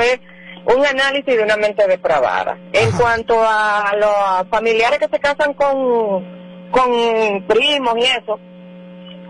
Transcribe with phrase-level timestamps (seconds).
[0.00, 0.20] eso
[0.66, 2.58] es un análisis de una mente depravada.
[2.72, 6.24] En cuanto a los familiares que se casan con,
[6.70, 8.38] con primos y eso,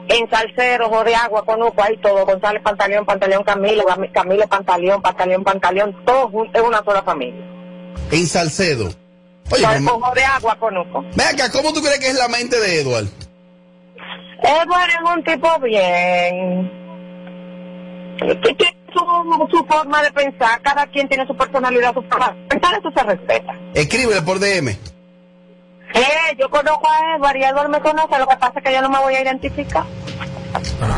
[0.08, 5.44] en Salceros o de Agua, Conuco, hay todo, González Pantaleón, Pantaleón Camilo, Camilo Pantaleón, Pantaleón
[5.44, 7.44] Pantaleón, todo es una sola familia.
[8.10, 8.90] En Salcedo.
[9.50, 11.04] Oye, Ojo de Agua, Conuco.
[11.14, 13.06] Venga, ¿cómo tú crees que es la mente de Edward?
[14.42, 16.70] Edward es un tipo bien.
[18.98, 22.90] Su, su forma de pensar, cada quien tiene su personalidad, su forma de pensar, eso
[22.94, 23.54] se respeta.
[23.74, 24.68] Escríbele por DM.
[24.68, 28.82] Eh, yo conozco a Edward y Edward me conoce, lo que pasa es que yo
[28.82, 29.84] no me voy a identificar.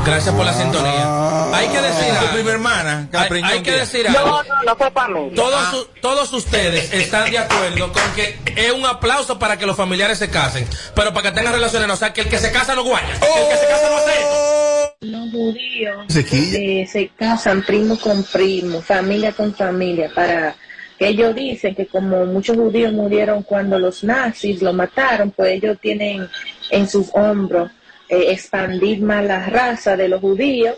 [0.04, 1.02] Gracias por la sintonía.
[1.04, 1.50] Ah.
[1.54, 3.08] hay que decir a mi hermana.
[3.12, 4.20] Hay, que decir algo.
[4.20, 5.32] No, no, no fue para mí.
[5.34, 10.18] Todos, todos ustedes están de acuerdo con que es un aplauso para que los familiares
[10.18, 12.74] se casen, pero para que tengan relaciones, no, o sea, que el que se casa
[12.74, 18.22] no guaya, el que se casa no hace Los judíos eh, se casan primo con
[18.24, 20.54] primo, familia con familia, para
[20.98, 26.28] ellos dicen que como muchos judíos murieron cuando los nazis lo mataron, pues ellos tienen
[26.70, 27.70] en sus hombros
[28.10, 30.76] eh, expandir más la raza de los judíos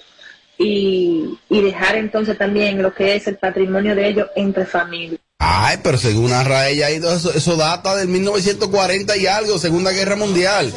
[0.59, 5.21] y, y dejar entonces también lo que es el patrimonio de ellos entre familias.
[5.45, 10.73] Ay, pero según narra ella, eso, eso data del 1940 y algo, Segunda Guerra Mundial.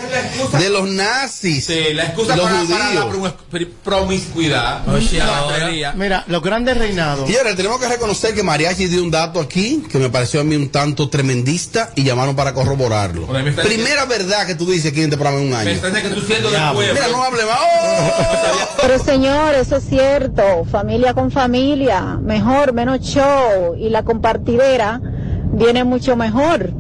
[0.58, 1.66] De los nazis.
[1.66, 3.22] Sí, la excusa los para, judíos.
[3.22, 4.82] la promiscuidad.
[5.96, 7.30] mira, los grandes reinados.
[7.30, 10.44] Y ahora tenemos que reconocer que Mariachi dio un dato aquí que me pareció a
[10.44, 13.28] mí un tanto tremendista y llamaron para corroborarlo.
[13.28, 15.80] Primera verdad que tú dices aquí en este programa en un año.
[15.82, 16.94] Me que tú siendo del pueblo.
[16.94, 17.60] Mira, no hable más.
[18.82, 20.66] Pero señor, eso es cierto.
[20.72, 22.18] Familia con familia.
[22.22, 23.76] Mejor, menos show.
[23.78, 24.04] Y la
[25.52, 26.72] viene mucho mejor.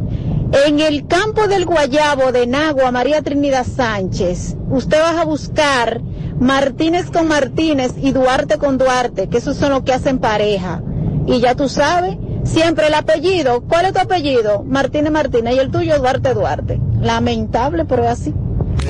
[0.65, 6.01] En el campo del Guayabo de Nagua, María Trinidad Sánchez, usted va a buscar
[6.39, 10.81] Martínez con Martínez y Duarte con Duarte, que esos son los que hacen pareja.
[11.25, 14.63] Y ya tú sabes, siempre el apellido, ¿cuál es tu apellido?
[14.63, 16.79] Martínez Martínez y el tuyo Duarte Duarte.
[17.01, 18.33] Lamentable, pero es así.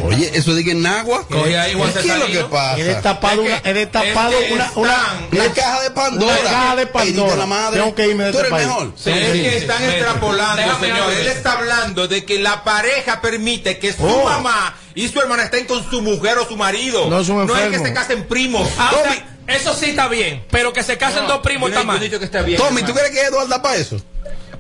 [0.04, 1.26] Oye, eso de que en agua.
[1.28, 2.80] Coge ahí, ¿Qué es lo que pasa?
[2.80, 6.34] He destapado, una, he destapado una, una, una, caja de Pandora.
[6.42, 7.36] Una caja de Pandora.
[7.36, 7.80] La madre.
[7.80, 8.68] Tengo que irme de Tú este eres país.
[8.68, 8.94] mejor.
[8.98, 11.12] Sí, es que están extrapolando, señor.
[11.14, 14.24] Él está hablando de que la pareja permite que su Oh.
[14.24, 17.10] mamá y su hermana estén con su mujer o su marido.
[17.10, 18.68] No es un no es que se casen primos.
[18.78, 21.84] Ah, o sea, Tommy, eso sí está bien, pero que se casen dos primos está
[21.84, 21.98] mal.
[21.98, 22.60] yo he dicho que está bien.
[22.60, 23.98] Tommy, ¿tú crees que Eduardo da para eso?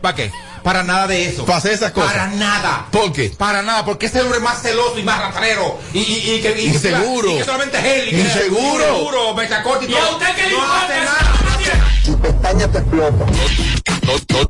[0.02, 0.31] ¿Para qué?
[0.66, 1.46] Para nada de eso.
[1.46, 2.12] Para hacer esas cosas.
[2.12, 2.88] Para nada.
[2.92, 3.30] ¿Por qué?
[3.30, 5.80] Para nada, porque es el hombre más celoso y más rastrero.
[5.94, 7.30] Y, y, y que, y, Inseguro.
[7.31, 8.08] Y que solamente es él.
[8.08, 8.84] y que- Inseguro.
[8.84, 9.36] Inseguro,
[9.88, 11.40] y ¿Y a usted qué le no hace nada.
[11.46, 11.84] no tiene-
[12.92, 13.38] No, no,
[14.34, 14.42] no,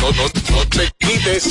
[0.00, 1.50] no, no, no te quites.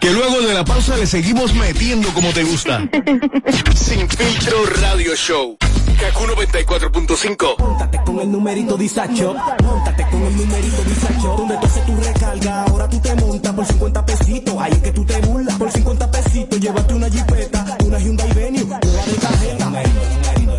[0.00, 2.88] Que luego de la pausa le seguimos metiendo como te gusta.
[3.74, 5.58] Sin filtro radio show.
[6.00, 7.58] Kaku 94.5.
[7.58, 9.34] Móntate con el numerito disacho.
[9.62, 11.05] Móntate con el numerito disacho.
[11.34, 14.54] Donde tú haces tu recarga, ahora tú te montas por 50 pesitos.
[14.58, 15.56] Ahí es que tú te burlas.
[15.56, 19.64] Por 50 pesitos, llévate una jipeta, una Hyundai Venue, una de tarjeta.
[19.66, 20.00] Numerito,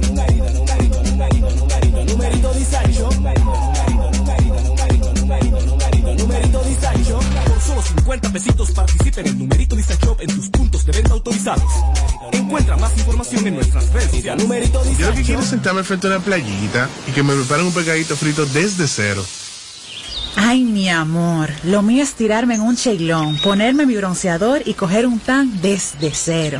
[0.07, 3.09] numerito, numerito, numerito, numerito, numerito, numerito disacho.
[6.17, 7.19] Numerito disacho.
[7.45, 11.71] Por solo 50 pesitos participa en el numerito disacho en tus puntos de venta autorizados.
[12.31, 14.43] Encuentra más información en nuestras redes sociales.
[14.43, 17.65] Numerito Yo lo que quiero es sentarme frente a una playita y que me preparen
[17.65, 19.23] un pegadito frito desde cero.
[20.39, 25.07] Ay, mi amor, lo mío es tirarme en un cheilón, ponerme mi bronceador y coger
[25.07, 26.59] un tan desde cero.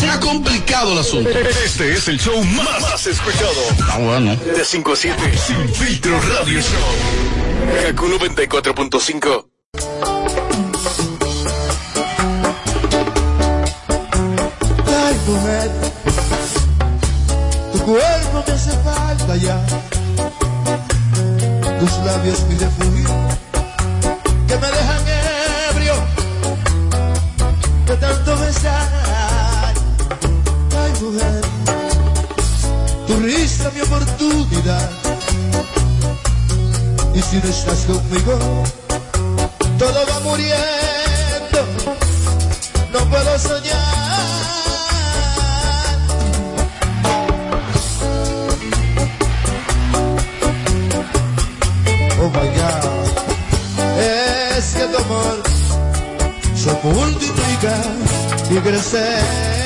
[0.00, 1.28] Se ha complicado el asunto.
[1.28, 3.52] Este es el show más, más escuchado.
[3.90, 4.34] Ah, bueno.
[4.34, 5.38] De 5 a 7.
[5.46, 7.84] Sin filtro radio show.
[7.84, 9.44] Kaku 94.5.
[14.86, 15.70] Ay, mujer,
[17.72, 19.66] tu cuerpo me hace falta ya.
[21.78, 23.08] Tus labios mi refugio,
[33.74, 34.90] mi oportunidad.
[37.14, 38.38] Y si no estás conmigo,
[39.78, 41.60] todo va muriendo.
[42.92, 44.00] No puedo soñar.
[52.22, 55.42] Oh my God, es que tu amor
[56.54, 57.74] se multiplica
[58.50, 59.59] y crecer.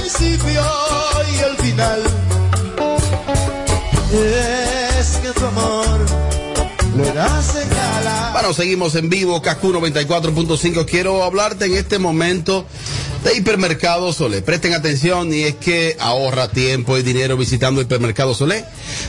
[0.00, 0.62] Principio
[1.32, 2.02] y el final.
[4.98, 5.98] Es que tu amor
[6.96, 8.30] le das escala.
[8.32, 10.86] Bueno, seguimos en vivo, KQ 94.5.
[10.86, 12.66] Quiero hablarte en este momento
[13.24, 14.42] de Hipermercado Solé.
[14.42, 18.64] Presten atención y es que ahorra tiempo y dinero visitando Hipermercado Solé.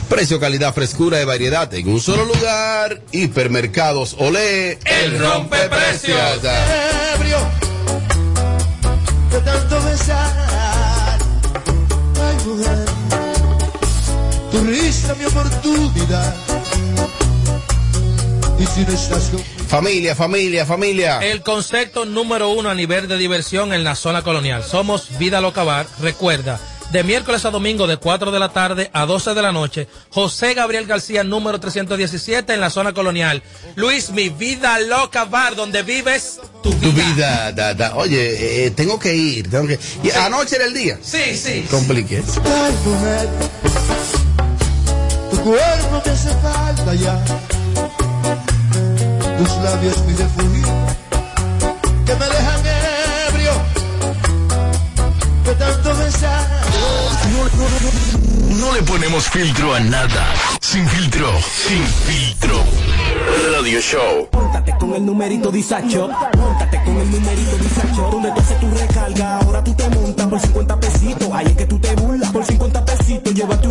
[0.08, 3.00] Precio, calidad, frescura y variedad en un solo lugar.
[3.12, 4.78] Hipermercados Olé.
[4.84, 6.18] El rompe precios.
[7.14, 7.38] Ebrio
[9.32, 10.31] de tanto besar.
[12.42, 12.84] Ay, mujer,
[14.50, 16.34] tu risa mi oportunidad.
[18.58, 21.18] Y si no estás con Familia, familia, familia.
[21.20, 24.62] El concepto número uno a nivel de diversión en la zona colonial.
[24.62, 25.86] Somos Vida Loca Bar.
[26.00, 26.60] Recuerda,
[26.92, 30.52] de miércoles a domingo de 4 de la tarde a 12 de la noche, José
[30.52, 33.42] Gabriel García, número 317 en la zona colonial.
[33.76, 36.82] Luis, mi Vida Loca Bar, donde vives tu vida.
[36.82, 37.96] Tu vida, da, da.
[37.96, 39.78] Oye, eh, tengo que ir, tengo que.
[40.02, 40.98] Y anoche era el día.
[41.02, 41.66] Sí, sí.
[41.70, 42.22] Compliqué.
[42.44, 43.28] Ay, mujer,
[45.30, 47.24] tu cuerpo me hace falta ya.
[49.38, 50.61] Tus labios mi refugio,
[58.58, 60.34] No le ponemos filtro a nada.
[60.60, 62.62] Sin filtro, sin filtro.
[63.52, 64.28] Radio Show.
[64.32, 66.08] Móntate con el numerito disacho.
[66.36, 68.08] Móntate con el numerito disacho.
[68.10, 71.28] Donde tú haces tu recarga, ahora tú te montas por 50 pesitos.
[71.32, 72.30] Ahí es que tú te burlas.
[72.30, 73.68] Por 50 pesitos, llévate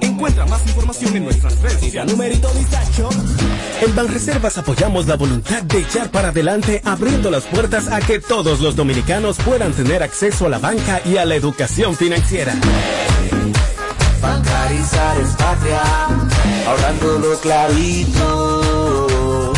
[0.00, 2.12] Encuentra más información en nuestras redes sociales.
[2.12, 3.08] Numerito disacho.
[3.80, 8.60] En Banreservas apoyamos la voluntad de echar para adelante abriendo las puertas a que todos
[8.60, 12.54] los dominicanos puedan tener acceso a la banca y a la educación financiera.
[14.20, 15.82] Bancarizar es patria,
[16.66, 19.52] ahorrando lo clarito,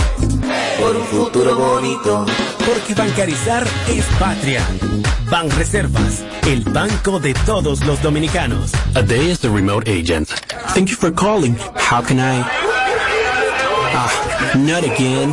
[0.78, 2.26] por un futuro bonito.
[2.66, 4.66] Porque bancarizar es patria.
[5.30, 8.72] Banreservas, el banco de todos los dominicanos.
[8.96, 10.28] A day as the remote agent.
[10.74, 11.54] Thank you for calling.
[11.76, 12.42] How can I?
[13.92, 15.32] Ah, not again.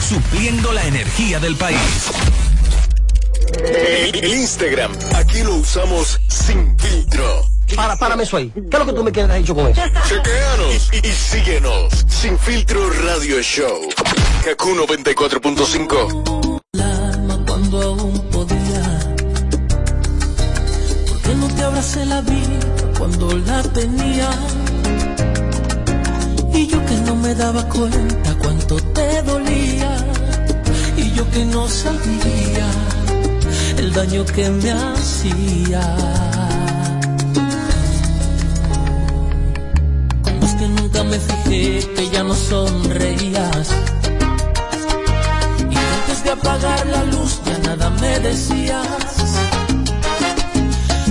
[0.00, 1.78] supliendo la energía del país.
[3.64, 7.46] El Instagram, aquí lo usamos sin filtro.
[7.74, 8.50] Para, párame eso ahí.
[8.54, 9.82] ¿Qué es lo que tú me quieres dicho con eso?
[10.08, 11.92] Chequeanos y, y síguenos.
[12.08, 13.88] Sin filtro radio show.
[14.44, 16.62] Kaku 94.5.
[17.46, 19.14] cuando aún podía.
[21.08, 22.60] ¿Por qué no te abracé la vida
[22.98, 24.30] cuando la tenía?
[26.54, 29.75] Y yo que no me daba cuenta cuánto te dolía.
[31.16, 32.68] Yo que no sabía
[33.78, 35.80] el daño que me hacía.
[40.42, 43.68] Es que nunca me fijé que ya no sonreías.
[45.70, 48.86] Y antes de apagar la luz ya nada me decías.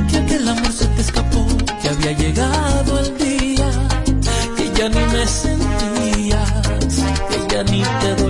[0.08, 1.48] Que aquel amor se te escapó,
[1.82, 3.70] que había llegado el día
[4.56, 6.52] que ya ni me sentías,
[7.30, 8.25] que ya ni te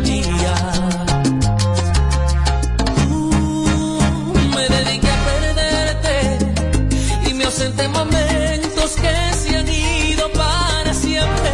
[7.75, 11.51] ausente momentos que se han ido para siempre.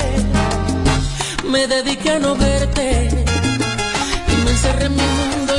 [1.50, 3.10] Me dediqué a no verte
[4.28, 5.51] y me encerré en mi mundo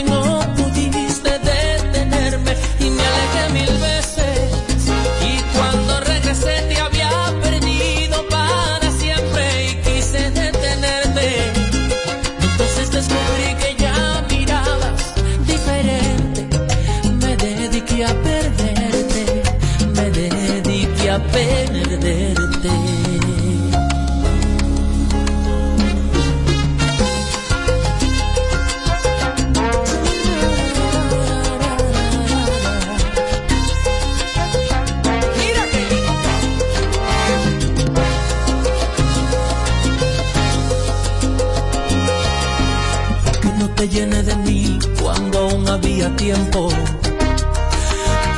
[46.04, 46.68] había tiempo.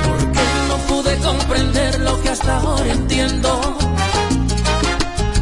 [0.04, 3.78] Porque no pude comprender lo que hasta ahora entiendo.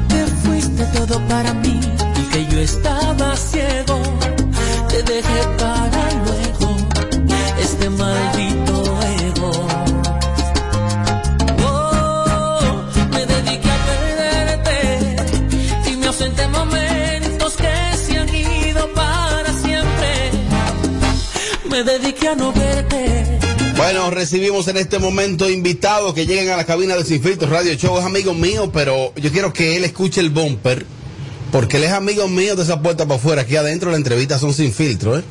[0.08, 1.80] Que fuiste todo para mí
[2.16, 2.91] y que yo estaba
[22.36, 23.38] No verte.
[23.76, 27.74] Bueno, recibimos en este momento invitados que lleguen a la cabina de Sin Filtro Radio
[27.74, 27.98] Show.
[27.98, 30.86] Es amigo mío, pero yo quiero que él escuche el bumper,
[31.50, 33.42] porque él es amigo mío de esa puerta para afuera.
[33.42, 35.24] Aquí adentro la entrevista son sin filtro, ¿eh?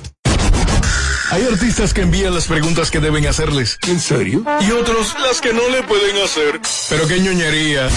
[1.32, 3.80] Hay artistas que envían las preguntas que deben hacerles.
[3.88, 4.44] ¿En serio?
[4.60, 6.60] Y otros las que no le pueden hacer.
[6.90, 7.90] Pero qué ñoñería.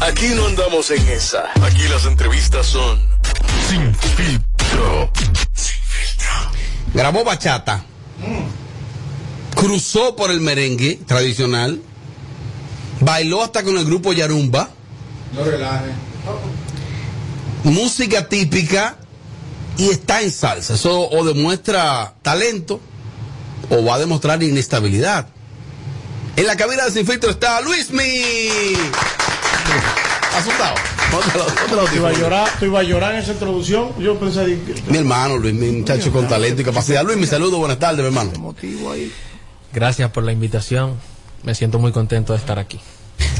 [0.00, 1.44] Aquí no andamos en esa.
[1.62, 2.98] Aquí las entrevistas son
[3.68, 5.12] sin filtro.
[6.94, 7.84] Grabó bachata.
[9.58, 11.80] Cruzó por el merengue tradicional.
[13.00, 14.70] Bailó hasta con el grupo Yarumba.
[15.34, 15.90] No relaje.
[17.64, 18.96] música típica
[19.76, 20.74] y está en salsa.
[20.74, 22.80] Eso o demuestra talento
[23.68, 25.26] o va a demostrar inestabilidad.
[26.36, 28.22] En la cabina de Sin Filtro está Luismi.
[30.36, 30.74] Asustado.
[31.10, 33.88] Tú iba a llorar, tú ibas a llorar en esa introducción.
[33.98, 34.82] Yo pensé que.
[34.86, 37.02] Mi hermano Luis, mi muchacho con talento y capacidad.
[37.04, 38.54] Luis, mi saludo, buenas tardes, mi hermano.
[39.72, 40.94] Gracias por la invitación.
[41.42, 42.80] Me siento muy contento de estar aquí.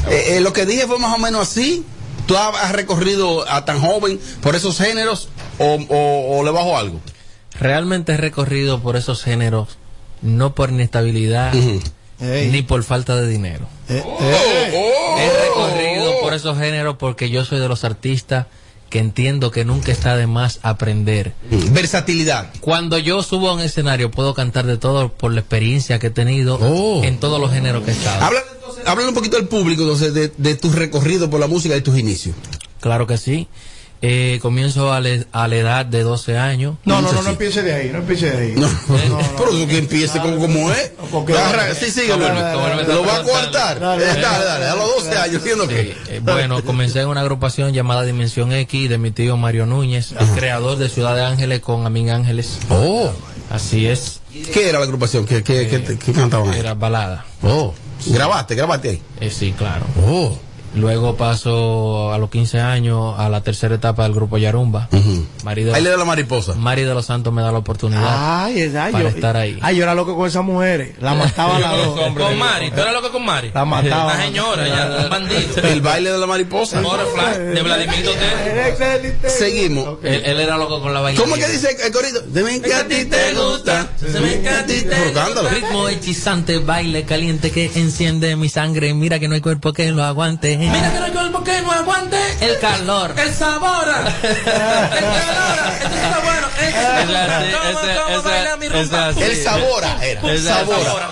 [0.09, 1.85] Eh, eh, lo que dije fue más o menos así.
[2.25, 6.99] ¿Tú has recorrido a tan joven por esos géneros o, o- o le bajo algo?
[7.59, 9.77] Realmente he recorrido por esos géneros,
[10.21, 11.51] no por inestabilidad
[12.51, 13.67] ni por falta de dinero.
[13.89, 18.45] He recorrido por esos géneros porque yo soy de los artistas
[18.89, 21.33] que entiendo que nunca está de más aprender.
[21.71, 22.51] Versatilidad.
[22.59, 26.11] Cuando yo subo a un escenario puedo cantar de todo por la experiencia que he
[26.11, 26.59] tenido
[27.03, 28.25] en todos los géneros que he estado.
[28.25, 28.43] Habla,
[28.85, 31.97] habla un poquito al público entonces de, de tu recorrido por la música y tus
[31.97, 32.35] inicios.
[32.79, 33.47] Claro que sí.
[34.01, 36.75] Eh, comienzo a, le- a la edad de 12 años.
[36.85, 38.53] No, no, no, no empiece de ahí, no empiece de ahí.
[38.55, 38.69] No,
[39.37, 40.93] pero eso que empiece como, como es.
[41.11, 42.17] Agarra- sí, sí, lo
[43.05, 43.79] va a coartar.
[43.79, 44.21] Dale, Eh, dale.
[44.21, 45.95] Dale, dale, a los 12 años, siendo que.
[46.07, 50.27] Eh, bueno, comencé en una agrupación llamada Dimensión X de mi tío Mario Núñez, el
[50.29, 52.57] creador de Ciudad de Ángeles con Amin Ángeles.
[52.69, 53.11] Oh.
[53.49, 54.21] Así es.
[54.53, 55.25] ¿Qué era la agrupación?
[55.25, 56.49] ¿Qué, qué, qué, qué cantaban?
[56.53, 56.59] ahí?
[56.59, 57.25] Era balada.
[57.41, 57.73] Oh.
[58.05, 58.55] ¿Grabaste?
[58.55, 59.01] ¿Grabaste ahí?
[59.19, 59.85] Eh, sí, claro.
[60.07, 60.37] Oh.
[60.75, 64.87] Luego paso a los 15 años a la tercera etapa del grupo Yarumba.
[65.43, 66.53] Mari de Ahí le los- da la mariposa.
[66.55, 69.57] Mari de los Santos me da la oportunidad Ay, es ay, para yo, estar ahí.
[69.61, 70.95] Ay, yo era loco con esas mujeres.
[71.01, 71.99] La mataba a las dos.
[72.15, 73.51] Con Mari, ¿tú eres loco con Mari?
[73.53, 74.13] La mataba.
[74.13, 75.61] Una señora, ya, un bandito.
[75.67, 76.81] El baile de la mariposa.
[76.81, 79.15] De Vladimir Dotel.
[79.29, 79.97] Seguimos.
[80.03, 81.19] Él, él era loco con la vaina.
[81.19, 82.21] ¿Cómo que dice el corrido?
[82.21, 83.87] De mí que a ti te gusta.
[83.99, 85.49] Se me encanta Pero cántalo.
[85.49, 88.93] Ritmo hechizante, baile caliente que enciende mi sangre.
[88.93, 90.59] Mira que no hay cuerpo que lo aguante.
[90.71, 92.17] Mira que no cuerpo que no aguante.
[92.41, 93.13] El calor.
[93.17, 93.87] El sabor.
[94.23, 95.59] El calor.
[95.81, 96.47] Esto está bueno.
[96.59, 99.09] ¿Cómo, cómo baila mi rumba?
[99.09, 100.21] El sabora era.
[100.21, 101.09] El sabora.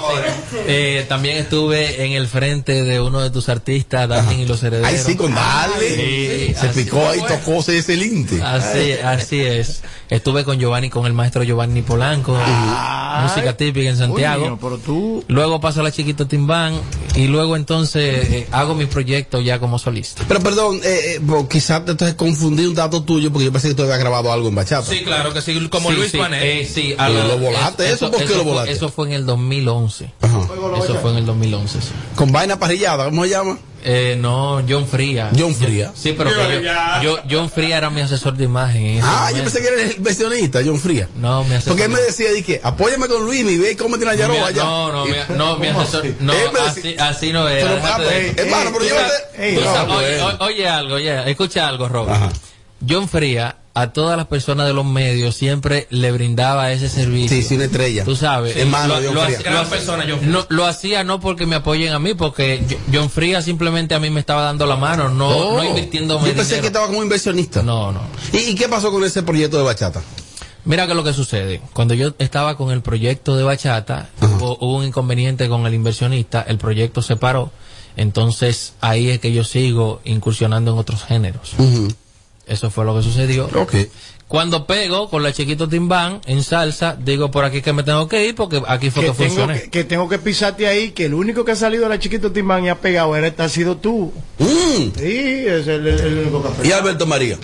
[0.68, 4.88] Eh, también estuve en el frente de uno de tus artistas, Darling y los herederos.
[4.92, 5.96] Ay, sí, con Darling.
[5.96, 8.42] Sí, Se picó ahí, tocó ese linte.
[8.42, 9.82] Así, así es.
[10.10, 12.38] Estuve con Giovanni, con el maestro Giovanni Polanco,
[13.24, 14.44] música típica en Santiago.
[14.44, 15.24] Coño, pero tú.
[15.28, 16.80] Luego paso a la Chiquito Timbán
[17.16, 18.86] y luego entonces eh, hago mi
[19.38, 20.24] proyecto ya como solista.
[20.28, 23.74] Pero perdón, eh, eh, quizás te entonces confundí un dato tuyo porque yo pensé que
[23.76, 24.90] tú habías grabado algo en bachata.
[24.90, 28.10] Sí, claro que sí, como Sí, Luis sí, eh, sí, Ah, lo- lo volaste, ¿eso
[28.12, 28.72] por qué lo fue- volaste?
[28.72, 30.12] Eso fue en el 2011.
[30.22, 30.40] Ajá.
[30.84, 31.82] Eso fue en el 2011.
[31.82, 31.88] sí.
[32.16, 33.58] Con vaina parrillada, ¿cómo se llama?
[33.90, 35.32] Eh, no, John Fría.
[35.38, 35.94] John Fría.
[35.96, 36.62] Sí, pero yo,
[37.02, 39.00] yo- John Fría era mi asesor de imagen.
[39.02, 41.08] Ah, yo pensé que era el inversionista, John Fría.
[41.16, 41.72] No, mi asesor.
[41.72, 44.34] Porque él me decía, di que apóyame con Luis y ve cómo tiene la No,
[44.34, 44.64] Yaroba allá.
[44.64, 46.02] no, no, mi, no, mi ¿Cómo asesor.
[46.06, 46.16] así?
[46.20, 46.34] No,
[46.66, 47.80] así, así no era.
[47.82, 48.96] Ah, pues, hermano, pero yo
[49.88, 50.24] pues.
[50.40, 52.34] oye algo, oye, escucha algo, Robert.
[52.88, 57.38] John Fría a todas las personas de los medios siempre le brindaba ese servicio.
[57.38, 58.04] Sí, sí, una estrella.
[58.04, 58.56] Tú sabes.
[58.56, 59.64] Hermano, lo, John lo Fría.
[59.70, 60.32] persona, John Fría.
[60.32, 64.10] no, lo hacía no porque me apoyen a mí, porque John Fría simplemente a mí
[64.10, 65.58] me estaba dando la mano, no, Oh.
[65.58, 67.62] no invirtiendo Yo pensé que estaba como inversionista.
[67.62, 68.02] No, no.
[68.34, 70.02] ¿Y, y qué pasó con ese proyecto de bachata?
[70.66, 71.62] Mira que lo que sucede.
[71.74, 76.42] Cuando yo estaba con el proyecto de bachata, hubo, hubo un inconveniente con el inversionista,
[76.42, 77.52] el proyecto se paró.
[77.96, 81.54] Entonces ahí es que yo sigo incursionando en otros géneros.
[82.48, 83.50] Eso fue lo que sucedió.
[84.28, 88.26] Cuando pego con la chiquito timbán en salsa, digo por aquí que me tengo que
[88.28, 89.62] ir porque aquí fue que que, tengo funcioné.
[89.64, 92.32] que, que tengo que pisarte ahí, que el único que ha salido de la chiquito
[92.32, 94.12] Timán y ha pegado era, ha sido tú.
[94.38, 94.94] Sí,
[95.48, 96.70] es el, el- el único que ha pegado.
[96.70, 97.38] ¿Y Alberto María?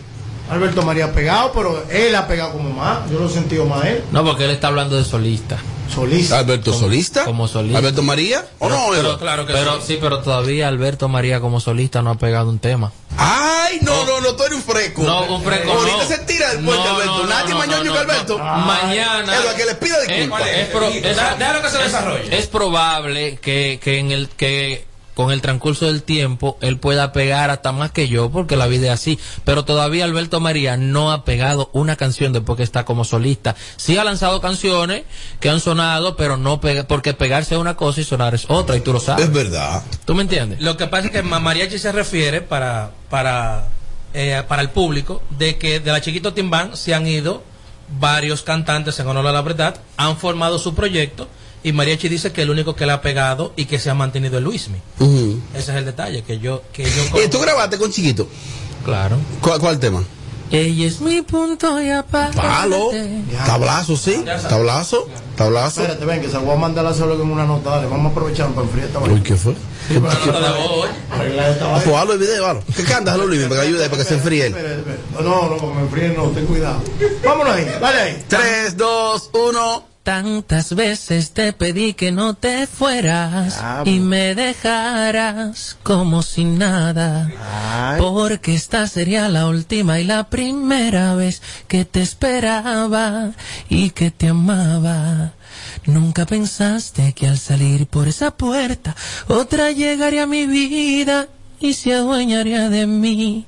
[0.54, 3.10] Alberto María ha pegado, pero él ha pegado como más.
[3.12, 4.04] Yo lo he sentido más él.
[4.12, 5.58] No, porque él está hablando de solista.
[5.94, 6.40] Solista.
[6.40, 7.26] ¿Alberto Como- Solista?
[7.26, 7.78] Como solista.
[7.78, 8.46] ¿Alberto María?
[8.60, 8.88] ¿O no?
[8.92, 9.98] Pero, claro que pero, sí.
[10.02, 12.92] pero todavía Alberto María como solista no ha pegado un tema.
[13.18, 15.04] Ay, no, no, no, tú eres un freco.
[15.04, 16.04] No, un freco, Ahorita no.
[16.08, 17.12] se tira del puente, No, Alberto.
[17.18, 18.38] no, no, Nadie no, no, que no, Alberto.
[18.40, 18.44] no.
[18.44, 19.36] Mañana.
[19.36, 20.42] Eduardo, que le pida disculpas.
[20.42, 22.38] Es, es es- que se es- desarrolle.
[22.40, 27.50] Es probable que, que en el que con el transcurso del tiempo él pueda pegar
[27.50, 29.20] hasta más que yo porque la vida es así.
[29.46, 33.56] Pero todavía Alberto María no ha pegado una canción después que está como solista.
[33.78, 35.04] Sí ha lanzado canciones
[35.40, 38.76] que han sonado pero no pega porque pegarse es una cosa y sonar es otra
[38.76, 39.26] y tú lo sabes.
[39.26, 39.84] Es verdad.
[40.06, 40.62] ¿tú me entiendes?
[40.62, 43.68] Lo que pasa es que ma- mariachi se refiere para para
[44.14, 47.44] eh, para el público de que de la Chiquito Timbán se han ido
[48.00, 51.28] varios cantantes en honor a la verdad, han formado su proyecto
[51.64, 54.38] y mariachi dice que el único que le ha pegado y que se ha mantenido
[54.38, 54.78] es Luismi.
[55.56, 58.28] Ese es el detalle que yo que yo ¿Y tú grabaste con Chiquito?
[58.84, 59.18] Claro.
[59.42, 60.04] ¿Cuál, cuál tema?
[60.52, 62.92] ella es mi punto y aparte Palo.
[63.46, 64.24] Tablazo, sí.
[64.48, 65.08] Tablazo.
[65.36, 65.82] Tablazo.
[65.82, 67.72] Espérate, ven, que se lo voy a mandar a solo en una nota.
[67.72, 69.56] Dale, vamos a aprovechar para enfriar esta Uy, ¿qué fue?
[69.96, 71.82] Ah, vaina.
[71.84, 72.64] Pues hazlo el video, hazlo.
[72.76, 73.44] ¿Qué cantas, Luis?
[73.44, 74.50] Para que ayude, para que se enfríe.
[75.22, 76.82] No, no, porque me enfríen, no, ten cuidado.
[77.26, 78.26] Vámonos ahí, dale ahí.
[78.28, 79.93] 3, 2, 1.
[80.04, 87.32] Tantas veces te pedí que no te fueras Ah, y me dejaras como si nada.
[87.98, 93.32] Porque esta sería la última y la primera vez que te esperaba
[93.70, 95.32] y que te amaba.
[95.86, 98.98] Nunca pensaste que al salir por esa puerta
[99.30, 101.28] otra llegaría a mi vida
[101.64, 103.46] y se adueñaría de mí.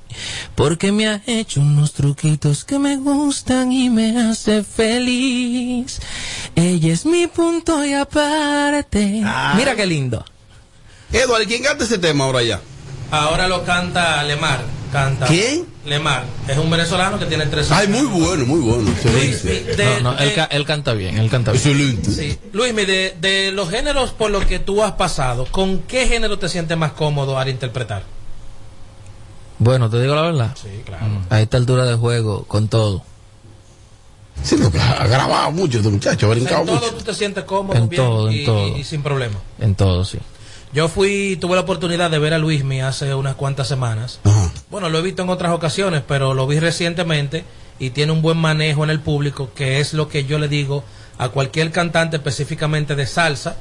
[0.54, 6.00] Porque me ha hecho unos truquitos que me gustan y me hace feliz.
[6.54, 9.22] Ella es mi punto y aparte.
[9.56, 10.24] Mira qué lindo.
[11.12, 12.60] Eduardo, ¿y quién canta ese tema ahora ya?
[13.10, 15.66] Ahora lo canta Lemar, canta ¿Quién?
[15.84, 18.90] Lemar, es un venezolano que tiene tres Ay, muy bueno, muy bueno.
[18.90, 19.74] Excelente.
[19.76, 21.62] De- No, no, él, de- ca- él canta bien, él canta bien.
[21.64, 22.10] Excelente.
[22.10, 22.38] Sí.
[22.52, 26.48] Luismi, de, de los géneros por los que tú has pasado, ¿con qué género te
[26.48, 28.02] sientes más cómodo al interpretar?
[29.58, 30.56] Bueno, te digo la verdad.
[30.60, 31.06] Sí, claro.
[31.30, 33.02] A esta altura de juego, con todo.
[34.42, 36.94] Sí, porque ha grabado mucho este muchacho, ha brincado en todo mucho.
[36.94, 38.76] tú te sientes cómodo, En bien todo, en y, todo.
[38.76, 39.36] y- sin problema.
[39.58, 40.18] En todo, sí.
[40.74, 44.20] Yo fui, tuve la oportunidad de ver a Luismi hace unas cuantas semanas.
[44.68, 47.44] Bueno, lo he visto en otras ocasiones, pero lo vi recientemente
[47.78, 50.82] y tiene un buen manejo en el público, que es lo que yo le digo
[51.18, 53.56] a cualquier cantante específicamente de salsa,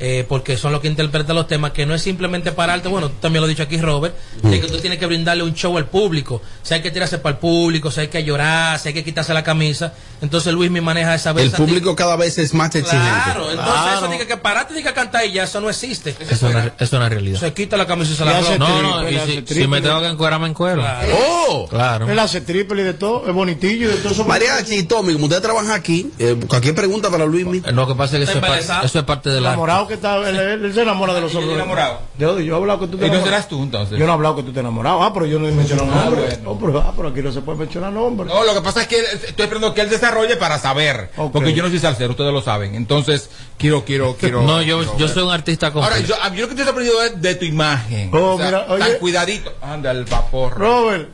[0.00, 3.16] eh, porque son los que interpretan los temas, que no es simplemente pararte, bueno, tú
[3.20, 5.86] también lo has dicho aquí, Robert, de que tú tienes que brindarle un show al
[5.86, 9.04] público, si hay que tirarse para el público, si hay que llorar, si hay que
[9.04, 11.66] quitarse la camisa, entonces Luismi maneja esa El versatilidad.
[11.66, 13.08] público cada vez es más exigente.
[13.24, 16.14] Claro, entonces eso de que, de que cantar y ya eso no existe.
[16.28, 17.40] Es una, es una realidad.
[17.40, 18.58] Se quita la camisa y se la roba.
[18.58, 20.84] No, no, y si, si me tengo que encuerar, me encuero.
[21.14, 21.66] ¡Oh!
[21.68, 22.08] Claro.
[22.08, 24.24] Él hace triple y de todo, es bonitillo y de todo eso.
[24.24, 28.16] Mariachi y Tommy, como ustedes trabajan aquí, eh, cualquier pregunta para Luis Lo que pasa
[28.18, 28.86] es que eso es, par- embarazado?
[28.86, 29.48] eso es parte del arte.
[29.48, 31.54] enamorado que está, él, él- él se enamora de los hombres.
[31.56, 32.00] enamorado?
[32.18, 33.24] Yo, yo he hablado que tú te ¿Y no enamoras.
[33.34, 33.98] serás tú entonces?
[33.98, 35.02] Yo no he hablado que tú te enamorado.
[35.02, 36.40] Ah, pero yo no he mencionado Ah, nombres.
[36.42, 38.32] No, pero, ah, pero aquí no se puede mencionar nombres.
[38.32, 41.10] No, lo que pasa es que estoy esperando que él desarrolle para saber.
[41.32, 42.74] Porque yo no soy salsero, ustedes lo saben.
[42.74, 44.42] Entonces, quiero, quiero, quiero.
[44.42, 46.08] No, yo, quiero yo soy un artista Ahora, completo.
[46.16, 48.10] yo, a mí lo que estoy sorprendido es de tu imagen.
[48.14, 48.84] Oh, O sea, mira, oye.
[48.84, 49.52] Tan cuidadito.
[49.62, 50.54] Anda, el vapor.
[50.58, 51.08] Robert,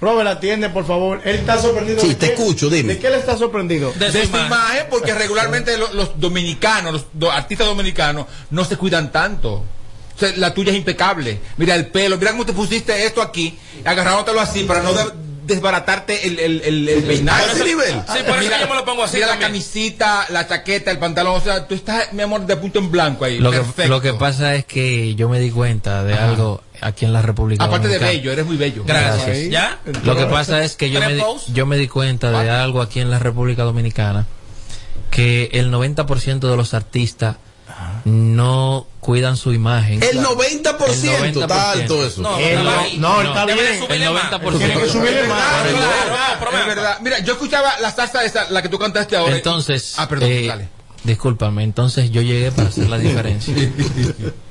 [0.00, 1.20] Robert, atiende, por favor.
[1.24, 2.00] Él está sorprendido.
[2.00, 2.32] Sí, ¿De te qué?
[2.34, 2.94] escucho, dime.
[2.94, 3.92] ¿De qué él está sorprendido?
[3.92, 4.46] De de su imagen.
[4.46, 9.52] imagen, porque regularmente lo- los, dominicanos, los do- artistas dominicanos, no se cuidan tanto.
[9.54, 11.38] O sea, la tuya es impecable.
[11.56, 15.12] Mira el pelo, mira cómo te pusiste esto aquí, agarrándotelo así para no de-
[15.50, 17.44] desbaratarte el, el, el, el peinado.
[17.44, 17.92] A ese nivel.
[17.92, 21.36] Sí, por eso yo me lo pongo así Mira la camisita, la chaqueta, el pantalón.
[21.36, 23.38] O sea, tú estás, mi amor, de punto en blanco ahí.
[23.38, 27.12] Lo que, lo que pasa es que yo me di cuenta de algo aquí en
[27.12, 28.18] la República Aparte de Dominicana.
[28.18, 28.84] bello, eres muy bello.
[28.86, 29.50] Gracias.
[29.50, 29.78] ¿Ya?
[30.04, 33.00] Lo que pasa es que yo me, di, yo me di cuenta de algo aquí
[33.00, 34.26] en la República Dominicana,
[35.10, 37.36] que el 90% de los artistas
[38.04, 40.02] no cuidan su imagen.
[40.02, 42.20] El 90%, está alto eso.
[42.22, 42.54] No, Eh,
[42.98, 43.58] no, no, está bien.
[43.88, 44.58] El 90%.
[44.58, 45.66] Tiene que subirle más.
[45.66, 46.98] Es verdad.
[47.00, 49.36] Mira, yo escuchaba la salsa esa, la que tú cantaste ahora.
[49.36, 50.68] Entonces, Ah, perdón, eh, dale.
[51.04, 53.54] discúlpame, entonces yo llegué para hacer la diferencia.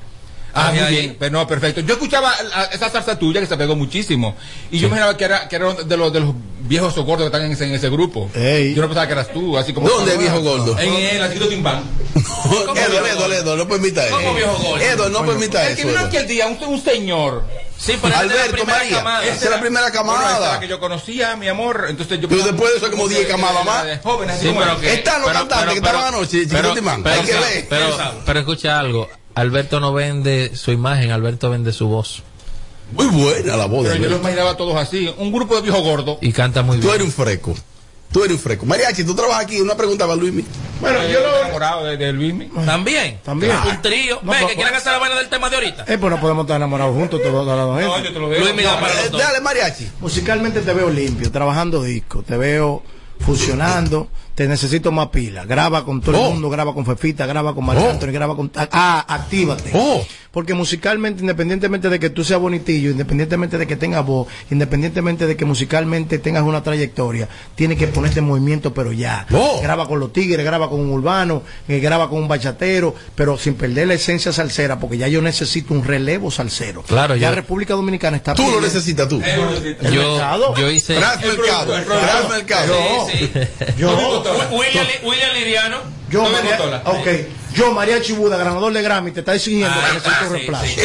[0.54, 1.80] Ah, muy bien, pero no, perfecto.
[1.82, 4.36] Yo escuchaba la- esa salsa tuya que se pegó muchísimo.
[4.70, 7.24] Y yo me imaginaba que era, que era de los, de los viejos o gordos
[7.24, 8.28] que están en ese, en ese grupo.
[8.34, 9.88] Yo no pensaba que eras tú, así como.
[9.88, 10.78] ¿Dónde, viejo gordo?
[10.78, 11.82] En el Atito Timbán.
[12.14, 14.16] Edo, Edo, Edo, no permita eso.
[14.16, 14.78] ¿Cómo viejo gordo?
[14.84, 15.86] Edo, no permita que eso.
[15.88, 16.06] vino Edo.
[16.08, 17.44] aquí el día, un, un señor.
[17.78, 19.24] Sí, pero esa es la Alberto, primera María, camada.
[19.24, 20.18] esa es la primera camada.
[20.20, 21.86] Bueno, esa es la que yo conocía, mi amor.
[21.88, 23.86] Entonces yo Pero después de eso hay como 10 camadas más.
[24.02, 26.46] Jóvenes, así Sí, como pero que- Están los pero- cantantes pero- que estaban anoche, que
[28.26, 29.08] pero escucha algo.
[29.40, 32.22] Alberto no vende su imagen, Alberto vende su voz.
[32.92, 35.12] Muy buena la voz de Pero yo los imaginaba todos así.
[35.18, 36.18] Un grupo de viejos gordos.
[36.20, 36.94] Y canta muy Tú bien.
[36.96, 37.54] eres un freco.
[38.12, 38.66] Tú eres un freco.
[38.66, 39.60] Mariachi, tú trabajas aquí.
[39.60, 40.44] Una pregunta para Luis.
[40.80, 42.34] Bueno, yo lo he enamorado de, de Luis.
[42.66, 43.20] También.
[43.24, 43.52] También.
[43.64, 44.18] Un trío.
[44.22, 45.84] No, Ve, que quieren hacer la vaina del tema de ahorita.
[45.86, 47.80] Eh, pues no podemos estar enamorados juntos todos los dos.
[47.80, 48.40] No, yo te lo veo.
[48.40, 49.10] No, para Eh.
[49.12, 49.88] Dale, Mariachi.
[50.00, 52.82] Musicalmente te veo limpio, trabajando disco, te veo
[53.20, 55.44] fusionando, te necesito más pila.
[55.44, 56.26] Graba con todo Oh.
[56.26, 57.90] el mundo, graba con Fefita, graba con Marc Oh.
[57.90, 58.50] Anthony, graba con.
[58.56, 59.70] Ah, actívate.
[59.74, 60.02] Oh.
[60.32, 65.36] Porque musicalmente, independientemente de que tú seas bonitillo, independientemente de que tengas voz, independientemente de
[65.36, 69.26] que musicalmente tengas una trayectoria, tienes que ponerte en movimiento, pero ya.
[69.32, 69.60] Oh.
[69.60, 73.54] Graba con los tigres, graba con un urbano, eh, graba con un bachatero, pero sin
[73.54, 76.82] perder la esencia salsera, porque ya yo necesito un relevo salsero.
[76.82, 79.20] Claro, ya yo- República Dominicana está Tú lo necesitas tú.
[79.20, 80.54] ¿El Yo, mercado?
[80.54, 80.94] yo hice.
[80.94, 81.74] Tras mercado.
[81.82, 82.74] Tras mercado.
[83.10, 83.40] Sí, sí.
[83.78, 83.88] Yo,
[84.52, 85.78] William, Li- William Liriano.
[86.08, 86.82] yo, María, Motola.
[86.84, 87.06] ok,
[87.54, 90.32] yo, María Chibuda, ganador de Grammy, te está exigiendo Ah, que necesito ah, un sí,
[90.34, 90.66] reemplazo.
[90.66, 90.80] sí,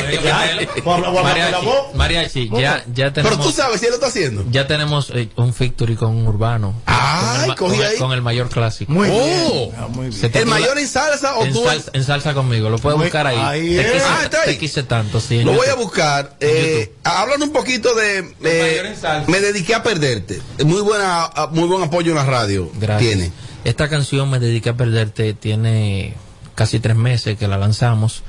[0.85, 3.45] la Mariachi, mariachi, ya, ya Pero tenemos.
[3.45, 4.45] tú sabes si él lo está haciendo.
[4.51, 6.73] Ya tenemos eh, un victory con un urbano.
[6.85, 7.97] Ay, con, el, con el- ahí.
[7.97, 8.91] con el mayor clásico.
[8.91, 9.25] Muy Oh.
[9.25, 9.71] bien.
[9.77, 10.13] ah, muy bien.
[10.19, 11.63] Se ¿El mayor en salsa o en, tú?
[11.63, 13.37] salsa, en salsa conmigo, lo puedes Muy- buscar ahí.
[13.37, 14.45] ahí te, quise, Ah, está ahí.
[14.47, 15.39] te quise tanto, sí.
[15.39, 15.83] en Lo voy a YouTube.
[15.83, 16.35] buscar.
[16.39, 18.19] Eh, hablando un poquito de.
[18.19, 19.31] eh, mayor en salsa.
[19.31, 20.41] me dediqué a perderte.
[20.63, 22.69] Muy buena, ah, muy buen apoyo en la radio.
[22.79, 22.99] Gracias.
[23.13, 23.31] Tiene.
[23.63, 26.13] Esta canción Me Dediqué a Perderte tiene
[26.55, 28.23] casi tres meses que la lanzamos.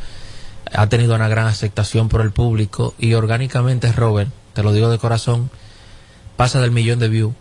[0.72, 4.98] Ha tenido una gran aceptación por el público y orgánicamente, Robert, te lo digo de
[4.98, 5.50] corazón,
[6.36, 7.34] pasa del millón de views.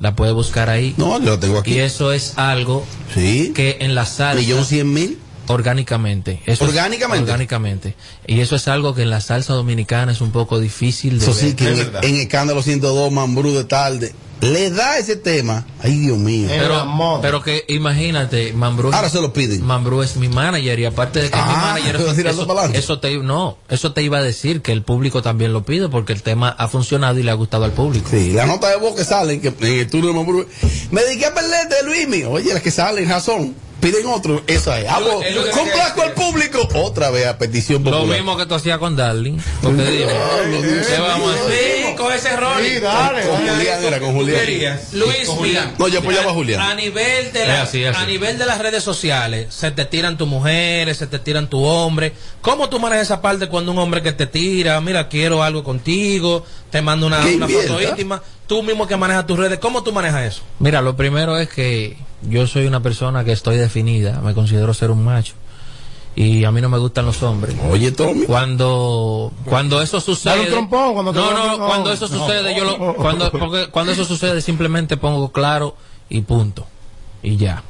[0.00, 0.94] La puedes buscar ahí.
[0.98, 1.72] No, lo tengo aquí.
[1.74, 3.52] Y eso es algo Sí.
[3.54, 4.40] que en la salsa...
[4.40, 5.18] Millón cien mil.
[5.48, 6.42] Orgánicamente.
[6.44, 7.22] Eso es- ¿Orgánicamente?
[7.22, 7.94] orgánicamente.
[8.26, 11.32] Y eso es algo que en la salsa dominicana es un poco difícil de Eso
[11.34, 11.56] sí, ver.
[11.56, 14.12] que Es en, en Escándalo 102, Mambrú de tarde.
[14.40, 15.64] Le da ese tema.
[15.82, 16.48] Ay, Dios mío.
[16.50, 17.20] Eh, Pero, amor.
[17.22, 19.64] pero que imagínate, Mambrú, Ahora se lo piden.
[19.64, 22.72] Mambrú es mi manager y aparte de que es mi Ah, manager, pero eso, eso-
[22.74, 26.12] eso te, no, eso te iba a decir que el público también lo pide porque
[26.12, 28.08] el tema ha funcionado y le ha gustado al público.
[28.10, 30.46] Sí, la nota de voz que salen que en el turno de Mambrú.
[30.90, 32.30] Me dediqué a perderte, Luis mío.
[32.30, 33.54] Oye, las que salen, razón.
[33.80, 34.42] Piden otro.
[34.46, 34.88] Esa es.
[34.88, 36.66] Hago, Es lo que complazco al público.
[36.74, 38.16] Otra vez a petición Lo popular.
[38.18, 39.38] mismo que tú hacías con Darling.
[39.62, 40.12] Porque dime,
[40.88, 41.86] ¿qué vamos a hacer?
[41.86, 42.62] Sí, con ese rol.
[42.62, 43.54] Sí, dale, Con dale.
[43.58, 44.80] Julián era, con Julián.
[44.92, 46.60] Luis, Con mira, No, yo apoyaba a Julián.
[46.60, 48.02] A nivel de la- así, es así.
[48.02, 51.62] a nivel de las redes sociales, se te tiran tus mujeres, se te tiran tu
[51.62, 52.12] hombre.
[52.40, 56.44] ¿Cómo tú manejas esa parte cuando un hombre que te tira, mira, quiero algo contigo,
[56.70, 60.24] te manda una, una foto íntima, tú mismo que manejas tus redes, ¿cómo tú manejas
[60.24, 60.42] eso?
[60.58, 61.96] Mira, lo primero es que
[62.28, 65.34] yo soy una persona que estoy definida, me considero ser un macho.
[66.14, 67.54] Y a mí no me gustan los hombres.
[67.70, 68.24] Oye, Tommy.
[68.24, 71.66] Cuando cuando eso sucede Dale un trompón cuando te No, no, no.
[71.66, 75.76] cuando eso sucede yo lo cuando porque cuando eso sucede simplemente pongo claro
[76.08, 76.66] y punto.
[77.22, 77.62] Y ya.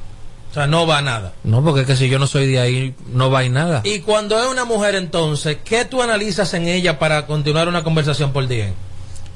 [0.49, 1.33] O sea, no va a nada.
[1.43, 3.81] No, porque es que si yo no soy de ahí no va a ir nada.
[3.83, 8.31] Y cuando es una mujer entonces, ¿qué tú analizas en ella para continuar una conversación
[8.31, 8.71] por día?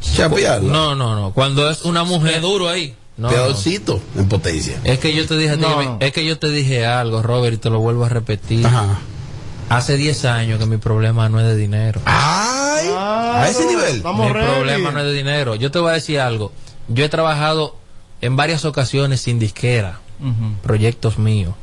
[0.02, 0.72] Chapearla.
[0.72, 2.96] No, no, no, cuando es una Es mujer duro ahí.
[3.22, 3.34] No, no.
[3.34, 4.80] Peorcito en potencia.
[4.84, 7.70] Es que yo te dije, No, es que yo te dije algo, Robert, y te
[7.70, 8.66] lo vuelvo a repetir.
[8.66, 9.00] Ajá.
[9.70, 12.02] Hace 10 años que mi problema no es de dinero.
[12.06, 14.02] Ay, a ese nivel.
[14.02, 14.52] Vamos mi ready.
[14.52, 15.56] problema no es de dinero.
[15.56, 16.52] Yo te voy a decir algo.
[16.90, 17.78] Yo he trabajado
[18.22, 20.00] en varias ocasiones sin disquera,
[20.64, 21.54] proyectos míos.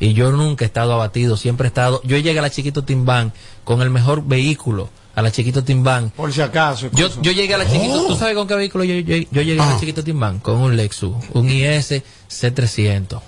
[0.00, 2.00] Y yo nunca he estado abatido, siempre he estado.
[2.04, 6.10] Yo llegué a la Chiquito Timbán con el mejor vehículo, a la Chiquito Timbán.
[6.10, 6.90] Por si acaso.
[6.92, 9.60] Yo, yo llegué a la Chiquito, ¿tú sabes con qué vehículo yo, yo, yo llegué
[9.60, 10.40] a la Chiquito Timbán?
[10.40, 13.20] Con un Lexus, un IS C300.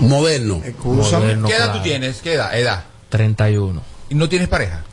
[0.00, 0.62] Moderno.
[0.84, 1.78] Moderno, ¿Qué edad claro.
[1.78, 2.20] tú tienes?
[2.20, 2.58] ¿Qué edad?
[2.58, 2.84] Edad.
[3.08, 3.82] 31.
[4.10, 4.84] ¿Y no tienes pareja?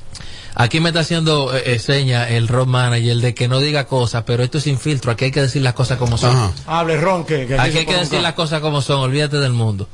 [0.57, 4.23] Aquí me está haciendo eh, eh, seña el road manager de que no diga cosas,
[4.25, 5.11] pero esto es sin filtro.
[5.11, 6.35] Aquí hay que decir las cosas como son.
[6.35, 6.51] Ajá.
[6.65, 9.01] Hable ron, que, que Aquí hay que decir las cosas como son.
[9.01, 9.89] Olvídate del mundo.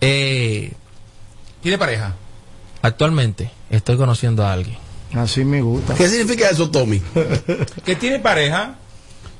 [0.00, 0.72] Eh,
[1.62, 2.14] ¿Tiene pareja?
[2.80, 4.76] actualmente estoy conociendo a alguien.
[5.14, 5.94] Así me gusta.
[5.94, 7.00] ¿Qué significa eso, Tommy?
[7.84, 8.74] ¿Que tiene pareja?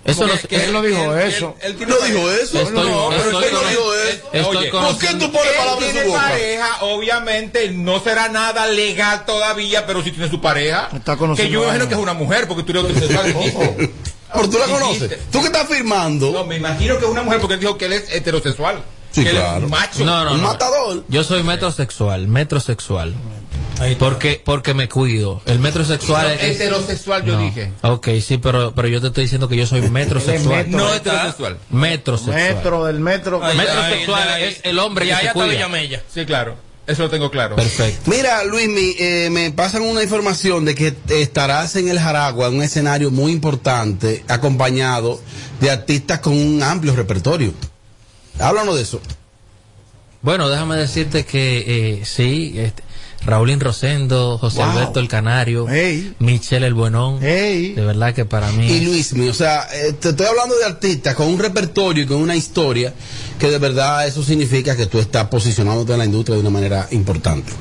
[0.05, 1.55] Eso no, Porque él no dijo eso.
[1.61, 2.17] Él, tiene ¿No pareja.
[2.19, 2.61] dijo eso?
[2.63, 4.49] Estoy- no, pero estoy él no dijo eso.
[4.49, 6.21] Oye, ¿Por qué tú pones Él palabras en su tiene boca?
[6.23, 10.89] pareja, obviamente no será nada legal todavía, pero sí tiene su pareja.
[10.95, 13.35] Está que yo imagino que es una mujer, porque tú eres heterosexual.
[13.35, 13.91] dijiste.
[14.33, 14.85] Pero tú la Dijiste.
[14.85, 15.19] conoces.
[15.31, 16.31] ¿Tú qué estás firmando?
[16.33, 18.83] No, me imagino que es una mujer porque él dijo que él es heterosexual.
[19.11, 19.65] Sí, que él es claro.
[19.65, 20.05] un macho.
[20.05, 20.49] No, no, Un no.
[20.49, 21.05] matador.
[21.09, 23.15] Yo soy metrosexual, metrosexual.
[23.99, 25.41] Porque, porque me cuido.
[25.47, 26.43] El metrosexual No, es.
[26.61, 27.43] heterosexual yo No.
[27.43, 27.73] dije.
[27.83, 30.67] Ok, sí, pero, pero yo te estoy diciendo que yo soy metrosexual.
[30.67, 30.79] metro.
[30.79, 31.59] No heterosexual.
[31.71, 32.55] Metrosexual.
[32.55, 33.41] Metro del metro.
[33.41, 35.33] Metrosexual es el hombre y que ahí se está
[35.69, 36.03] cuida.
[36.13, 36.57] Sí, claro.
[36.87, 37.55] Eso lo tengo claro.
[37.57, 38.11] Perfecto.
[38.11, 42.55] Mira, Luis, mi, eh, me pasan una información de que estarás en el Jaragua, en
[42.57, 45.21] un escenario muy importante, acompañado
[45.61, 47.53] de artistas con un amplio repertorio.
[48.41, 49.03] Háblanos de eso.
[50.23, 52.83] Bueno, déjame decirte que eh, sí, este,
[53.29, 54.71] Raulín Rosendo, José Wow.
[54.71, 56.15] Alberto el Canario, Ey.
[56.19, 57.21] Michelle el Buenón.
[57.21, 58.67] De verdad que para mí.
[58.67, 62.07] Y Luis, mi, o sea, eh, te estoy hablando de artistas con un repertorio y
[62.07, 62.95] con una historia
[63.39, 66.89] que de verdad eso significa que tú estás posicionándote en la industria de una manera
[66.91, 67.53] importante.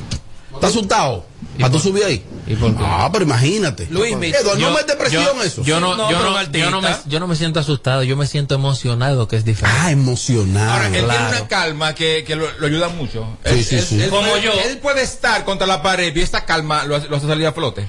[0.54, 1.26] ¿Estás asustado?
[1.60, 2.24] ¿Para tú subir ahí?
[2.48, 2.84] ¿Y por qué?
[2.86, 3.88] Ah, pero imagínate.
[3.90, 5.64] Luis, mi- Eduardo, no Yo- me depresión yo- eso.
[5.64, 8.28] Yo no, No, yo, no, yo, no me, yo no me siento asustado, yo me
[8.28, 9.80] siento emocionado, que es diferente.
[9.82, 10.72] Ah, emocionado.
[10.72, 13.38] Ahora, él tiene una calma que, que lo, lo ayuda mucho.
[13.46, 14.02] Sí, Él- sí, él- sí.
[14.02, 14.52] él Como puede- yo.
[14.54, 17.54] Él puede estar contra la pared y esa calma lo hace, lo hace salir a
[17.54, 17.88] flote.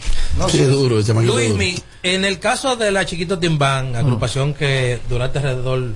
[0.50, 1.35] sí, es duro, ese es duro.
[1.35, 5.94] Luismi, en el caso de la Chiquito Timbán, agrupación que durante alrededor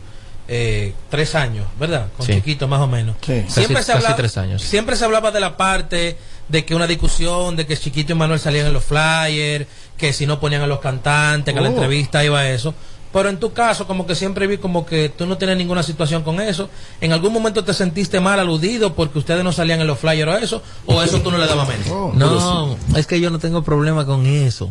[0.49, 2.09] eh, tres años, ¿verdad?
[2.17, 2.35] Con Sí.
[2.35, 3.17] Chiquito más o menos.
[3.25, 3.45] Sí.
[3.49, 4.61] Siempre, Casi- se hablaba, casi tres años.
[4.63, 8.41] siempre se hablaba de la parte de que una discusión, de que Chiquito y Manuel
[8.41, 11.73] salían en los flyers, que si no ponían a los cantantes, que a la Oh.
[11.73, 12.75] entrevista iba eso.
[13.13, 16.23] Pero en tu caso, como que siempre vi como que tú no tienes ninguna situación
[16.23, 16.71] con eso.
[17.01, 20.39] ¿En algún momento te sentiste mal aludido porque ustedes no salían en los flyers o
[20.39, 20.63] eso?
[20.87, 21.91] ¿O eso tú no le dabas mente?
[21.91, 22.11] Oh.
[22.15, 24.71] No, es que yo no tengo problema con eso.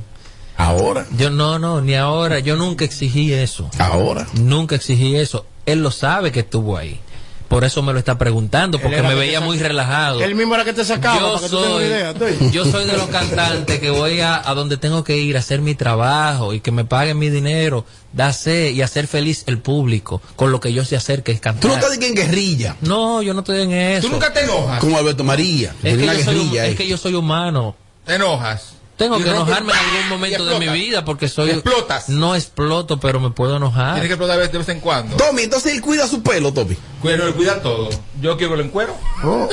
[0.58, 1.06] Ahora.
[1.18, 3.70] Yo no, no, ni ahora, yo nunca exigí eso.
[3.80, 4.28] Ahora.
[4.34, 5.46] Nunca exigí eso.
[5.66, 7.00] Él lo sabe que estuvo ahí.
[7.52, 10.22] Por eso me lo está preguntando, porque me veía muy relajado.
[10.22, 11.86] Él mismo era que te sacaba, Yo para que tú tengas una soy,
[12.40, 12.50] idea.
[12.54, 15.60] yo soy de los cantantes que voy a, a donde tengo que ir a hacer
[15.60, 17.84] mi trabajo y que me paguen mi dinero,
[18.14, 21.50] darse y hacer feliz el público con lo que yo sé hacer, que es Tú
[21.68, 21.92] no cantar.
[21.92, 24.08] estás en guerrilla, No, yo no estoy en eso.
[24.08, 24.80] Tú nunca te enojas.
[24.80, 25.76] como Alberto María.
[25.84, 27.76] es, que una yo soy, es que yo soy humano.
[28.06, 28.76] Te enojas.
[29.02, 31.50] Tengo que enojarme en algún momento de mi vida porque soy.
[31.50, 32.08] Explotas.
[32.10, 33.94] No exploto, pero me puedo enojar.
[33.96, 35.16] Tienes que explotar de vez, en cuando.
[35.18, 36.78] Tommy, entonces él cuida su pelo, Tommy.
[37.02, 37.90] Cuida, cuida todo.
[38.22, 38.96] Yo quiero que lo encuero.
[39.24, 39.50] Oh.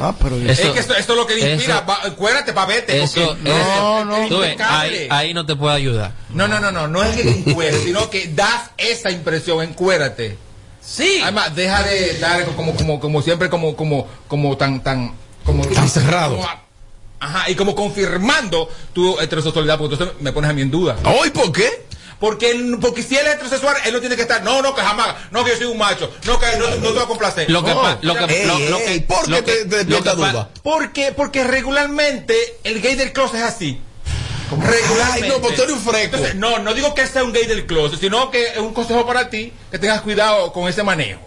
[0.00, 1.80] Ah, pero Eso- es que esto, esto es lo que le inspira.
[1.80, 3.02] Va, encuérate pa' vete.
[3.02, 5.00] Eso, porque- no, tú ves, impecable.
[5.00, 6.12] ahí, ahí no te puedo ayudar.
[6.30, 10.38] No, no, no, no, no es que te encueres, sino que das esa impresión, encuérate.
[10.80, 11.18] Sí.
[11.22, 15.12] Además, deja de dar como, como, como siempre, como, como, como tan, tan,
[15.44, 16.36] como Tan cerrado.
[16.36, 16.67] como-
[17.20, 20.96] ajá, y como confirmando tu heterosexualidad, porque entonces me pones a mí en duda.
[21.04, 21.86] ¿Hoy por qué?
[22.20, 25.14] Porque, porque si él es heterosexual, él no tiene que estar, no, no, que jamás,
[25.30, 27.48] no, que yo soy un macho, no, que no, no te voy a complacer.
[27.48, 29.52] Lo que, No, pa- lo que, Ey, lo, lo ey, que, ¿por qué lo que-
[29.66, 30.48] te, te lo que duda?
[30.64, 33.80] Porque, porque regularmente el gay del closet es así.
[34.50, 35.24] Regularmente.
[35.26, 36.16] Ay, no, pues tú eres un fresco.
[36.16, 39.06] Entonces, no, no digo que sea un gay del closet, sino que es un consejo
[39.06, 41.20] para ti que tengas cuidado con ese manejo.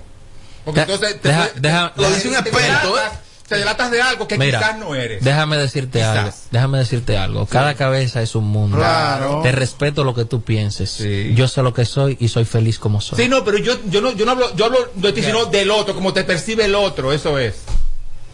[0.65, 3.19] Porque De- entonces te, deja- te- deja- te- Lo dice un experto, delatas-
[3.51, 5.21] Te delatas de algo que Mira, quizás no eres.
[5.23, 6.17] déjame decirte Quizás.
[6.17, 6.33] algo.
[6.51, 7.45] Déjame decirte algo.
[7.47, 8.77] Cada cabeza es un mundo.
[8.77, 9.41] Claro.
[9.43, 10.89] Te respeto lo que tú pienses.
[10.89, 11.33] Sí.
[11.35, 13.17] Yo sé lo que soy y soy feliz como soy.
[13.19, 15.69] Sí, no, pero yo, yo, no, yo no hablo, yo hablo de ti, sino del
[15.69, 17.55] otro, como te percibe el otro, eso es.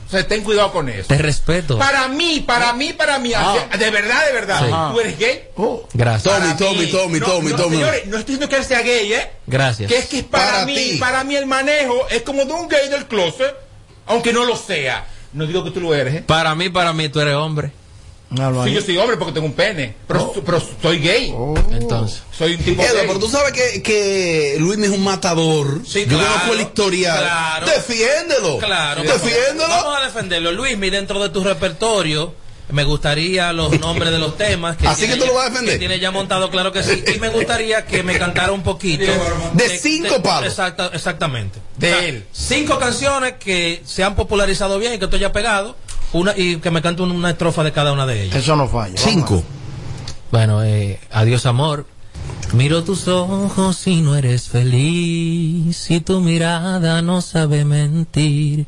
[0.06, 1.08] O sea, ten cuidado con eso.
[1.08, 1.78] Te respeto.
[1.80, 3.30] Para mí, para mí, para mí,
[3.78, 4.94] de verdad, de verdad, Sí.
[4.94, 5.44] tú eres gay.
[5.58, 5.86] Oh.
[5.94, 6.34] Gracias.
[6.34, 6.88] Tommy, Tommy.
[6.92, 7.76] Tommy, No, Tommy, no, Tommy.
[7.78, 9.32] Señores, no estoy diciendo que él sea gay, ¿eh?
[9.48, 9.92] Gracias.
[9.92, 10.98] Que es que para, Para mí, ti.
[10.98, 13.54] para mí el manejo es como de un gay del closet,
[14.08, 15.06] aunque no lo sea.
[15.34, 16.24] No digo que tú lo eres, ¿eh?
[16.26, 17.72] Para mí, para mí, tú eres hombre.
[18.32, 21.34] Háblalo Sí, yo soy hombre porque tengo un pene, pero, pero soy gay.
[21.72, 22.22] Entonces.
[22.38, 23.04] Soy un tipo Edo, gay.
[23.08, 25.82] pero tú sabes que, que Luis es un matador.
[25.86, 27.20] Sí, Yo claro, conozco el historial.
[27.20, 27.68] claro.
[27.68, 28.58] Defiéndelo.
[28.58, 29.70] Claro, Defiéndelo.
[29.70, 30.52] Vamos a defenderlo.
[30.52, 32.34] Luismi, dentro de tu repertorio,
[32.70, 34.78] me gustaría los nombres de los temas.
[34.78, 35.74] Que Así tiene que tú ya- lo vas a defender.
[35.76, 37.04] Que tiene ya montado, claro que sí.
[37.16, 39.12] Y me gustaría que me cantara un poquito.
[39.54, 40.50] De cinco palos.
[40.52, 41.60] exacta- exactamente.
[41.78, 42.26] De O sea, él.
[42.32, 45.76] Cinco canciones que se han popularizado bien y que estoy ya pegado.
[46.14, 48.36] Una, y que me cante una estrofa de cada una de ellas.
[48.38, 48.96] Eso no falla.
[48.98, 49.44] Cinco.
[50.32, 51.86] Bueno, eh, adiós amor.
[52.54, 58.66] Miro tus ojos y no eres feliz, y tu mirada no sabe mentir.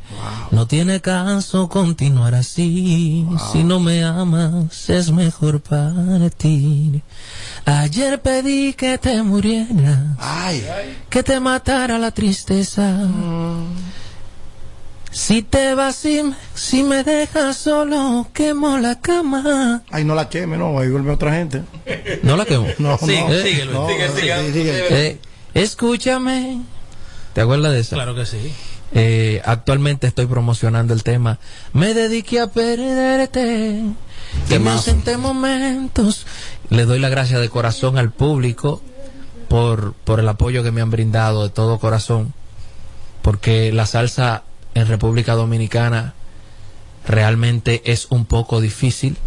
[0.52, 7.02] No tiene caso continuar así, si no me amas es mejor partir.
[7.65, 10.18] Ayer pedí que te murieras,
[11.10, 13.08] que te matara la tristeza.
[15.12, 16.22] Si te vas y
[16.54, 19.82] si me dejas solo, quemo la cama.
[19.89, 21.63] Ay, no la queme, no, ahí vuelve otra gente.
[22.22, 22.67] ¿No la quemo?
[22.78, 23.67] No, sí, sigue.
[25.10, 25.19] Eh,
[25.56, 26.62] escúchame.
[27.34, 27.95] ¿Te acuerdas de eso?
[27.95, 28.54] Claro que sí.
[28.91, 31.38] Eh, actualmente estoy promocionando el tema
[31.74, 33.84] Me dediqué a perderte
[34.50, 36.26] Y me ausenté momentos
[36.72, 38.82] Le doy la gracia de corazón al público
[39.48, 42.34] por, por el apoyo que me han brindado de todo corazón
[43.22, 44.41] Porque la salsa
[44.80, 46.13] en República Dominicana
[47.06, 49.18] realmente es un poco difícil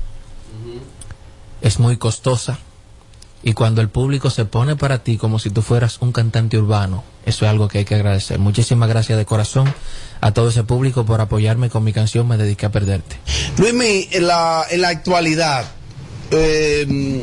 [1.61, 2.59] Es muy costosa
[3.45, 7.03] y cuando el público se pone para ti como si tú fueras un cantante urbano,
[7.27, 8.39] eso es algo que hay que agradecer.
[8.39, 9.73] Muchísimas gracias de corazón
[10.21, 13.17] a todo ese público por apoyarme con mi canción Me dediqué a perderte.
[13.59, 15.65] Luismi, en la, en la actualidad,
[16.31, 17.21] eh,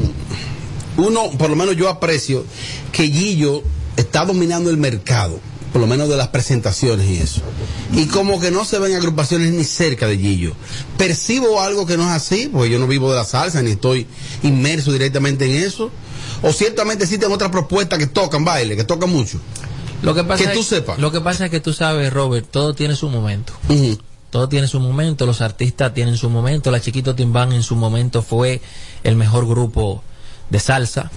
[0.98, 2.46] uno, por lo menos yo aprecio
[2.92, 3.64] que Gillo
[3.96, 5.40] está dominando el mercado,
[5.72, 7.42] por lo menos de las presentaciones y eso.
[7.94, 10.54] Y como que no se ven agrupaciones ni cerca de Gillo.
[10.98, 14.06] Percibo algo que no es así, porque yo no vivo de la salsa ni estoy
[14.44, 15.90] inmerso directamente en eso.
[16.42, 19.40] O ciertamente existen otras propuestas que tocan baile, que tocan mucho.
[20.02, 21.00] Lo que pasa Que es, tú sepas.
[21.00, 23.54] Lo que pasa es que tú sabes, Robert, todo tiene su momento.
[24.30, 26.72] Todo tiene su momento, los artistas tienen su momento.
[26.72, 28.62] La Chiquito Timbán en su momento fue
[29.04, 30.04] el mejor grupo
[30.50, 31.12] de salsa.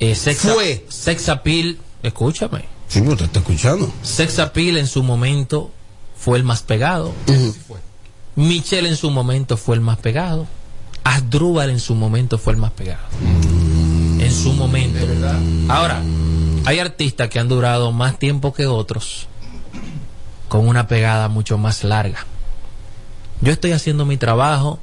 [0.00, 0.86] Eh, Sex Fue.
[0.88, 2.64] Sex Appeal, escúchame.
[2.90, 3.90] Sí, pero te está escuchando.
[4.02, 5.70] Sex Appeal en su momento
[6.16, 7.12] fue el más pegado.
[8.34, 10.46] Michelle en su momento fue el más pegado.
[11.04, 13.04] Asdrúbal en su momento fue el más pegado.
[14.18, 14.98] En su momento.
[15.68, 16.02] Ahora,
[16.66, 19.28] hay artistas que han durado más tiempo que otros
[20.48, 22.26] con una pegada mucho más larga.
[23.40, 24.80] Yo estoy haciendo mi trabajo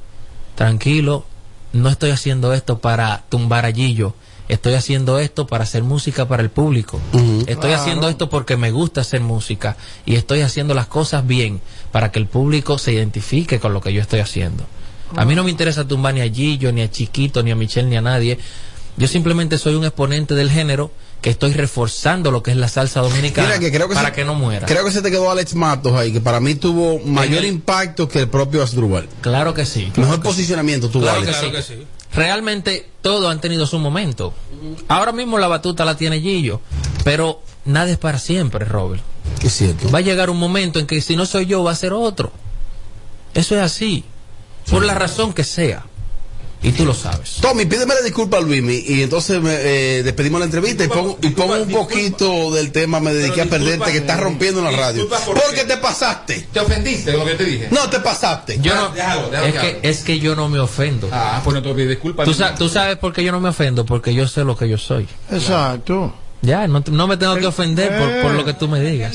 [0.54, 1.26] tranquilo,
[1.74, 4.14] no estoy haciendo esto para tumbar a Gillo,
[4.48, 7.00] estoy haciendo esto para hacer música para el público.
[7.46, 7.74] Estoy Claro.
[7.82, 11.60] haciendo esto porque me gusta hacer música y estoy haciendo las cosas bien
[11.92, 14.64] para que el público se identifique con lo que yo estoy haciendo.
[15.16, 17.88] A mí no me interesa tumbar ni a Gillo, ni a Chiquito, ni a Michelle,
[17.88, 18.38] ni a nadie.
[18.96, 20.90] Yo simplemente soy un exponente del género
[21.22, 24.14] que estoy reforzando lo que es la salsa dominicana Mira que creo que para se-
[24.14, 24.66] que no muera.
[24.66, 28.20] Creo que se te quedó Alex Matos ahí, que para mí tuvo mayor impacto que
[28.20, 29.08] el propio Asdrúbal.
[29.20, 29.90] Claro que sí.
[29.96, 31.36] Mejor posicionamiento tuvo Claro Alex.
[31.38, 31.86] que sí.
[32.14, 34.34] Realmente todos han tenido su momento.
[34.88, 36.60] Ahora mismo la batuta la tiene Gillo,
[37.04, 39.02] pero nada es para siempre, Robert.
[39.42, 39.90] Es cierto.
[39.90, 42.32] Va a llegar un momento en que si no soy yo, va a ser otro.
[43.34, 44.04] Eso es así.
[44.70, 45.84] Por la razón que sea.
[46.60, 47.36] Y tú lo sabes.
[47.40, 51.16] Tommy, pídeme la disculpa a Luismi y entonces me, eh, despedimos la entrevista y pongo,
[51.22, 54.70] y pongo un poquito del tema Me dediqué a perderte que estás rompiendo en la
[54.72, 55.02] radio.
[55.04, 56.48] Disculpa, ¿por Porque te pasaste.
[56.52, 57.68] ¿Te ofendiste con lo que te dije?
[57.70, 58.58] No, te pasaste.
[58.60, 61.08] Yo no, Ah, Déjalo, déjalo es, que es que yo no me ofendo.
[61.12, 62.24] Ah, pues no te pides disculpas.
[62.26, 63.86] ¿Tú, sa- tú sabes por qué yo no me ofendo?
[63.86, 65.06] Porque yo sé lo que yo soy.
[65.30, 66.12] Exacto.
[66.42, 69.12] Ya, no, te- no me tengo que ofender por, por lo que tú me digas.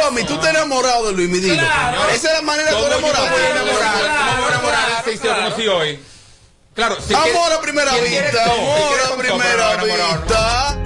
[0.00, 1.54] Tommy, tú te enamorado de Luismi, dilo.
[2.14, 3.30] Esa es la manera de ¿Cómo yo enamorar.
[3.32, 3.94] voy a enamorar?
[4.36, 5.04] ¿Cómo enamorar
[5.56, 5.98] si hoy?
[6.74, 10.78] Claro, si Amor quiere- a primera vista, amor a primera enamorado, vista.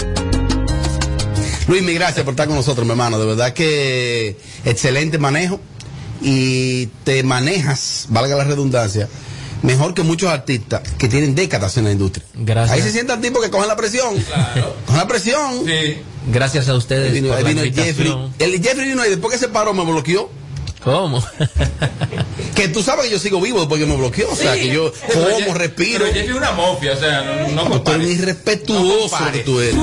[1.67, 3.19] Luismi, gracias por estar con nosotros, mi hermano.
[3.19, 5.61] De verdad que excelente manejo
[6.23, 9.09] y te manejas, valga la redundancia,
[9.63, 12.25] mejor que muchos artistas que tienen décadas en la industria.
[12.35, 12.77] Gracias.
[12.77, 14.15] Ahí se sientan tipos que cogen la presión.
[14.87, 15.65] Cogen la presión.
[16.31, 17.75] Gracias a ustedes vino, por invitación.
[17.75, 18.15] Jeffrey.
[18.39, 20.31] El Jeffrey vino y después que se paró me bloqueó.
[20.85, 21.23] ¿Cómo?
[22.55, 24.31] Que tú sabes que yo sigo vivo después que me bloqueó.
[24.31, 26.05] O sea, que yo Pero como, respiro.
[26.05, 29.77] Pero Jeffy es una mafia, o sea, no, no un irrespetuoso No que tú eres.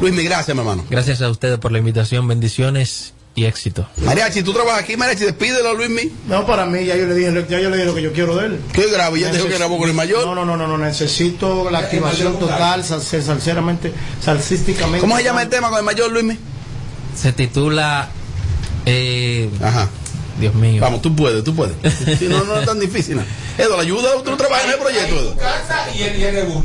[0.00, 0.86] Luis, mi gracias, mi hermano.
[0.88, 3.86] Gracias a ustedes por la invitación, bendiciones y éxito.
[4.04, 6.10] Mariachi, tú trabajas aquí, Mariachi, despídelo, Luismi.
[6.28, 8.36] No, para mí, ya yo le dije, ya yo le dije lo que yo quiero
[8.36, 8.60] de él.
[8.72, 9.16] ¿Qué grabo?
[9.16, 10.26] ¿Ya te dijo que grabó con el mayor?
[10.26, 15.00] No, no, no, no, no, necesito la activación total, sal- salseramente, salsísticamente.
[15.00, 16.36] ¿Cómo se llama el tema con el mayor, Luismi?
[17.16, 18.08] Se titula.
[18.86, 19.88] Eh, Ajá.
[20.40, 20.80] Dios mío.
[20.80, 21.74] Vamos, tú puedes, tú puedes.
[22.18, 23.16] Sí, no, no es tan difícil.
[23.16, 23.22] ¿no?
[23.58, 25.36] Edo, la ayuda, tú trabajas en el proyecto, Edo.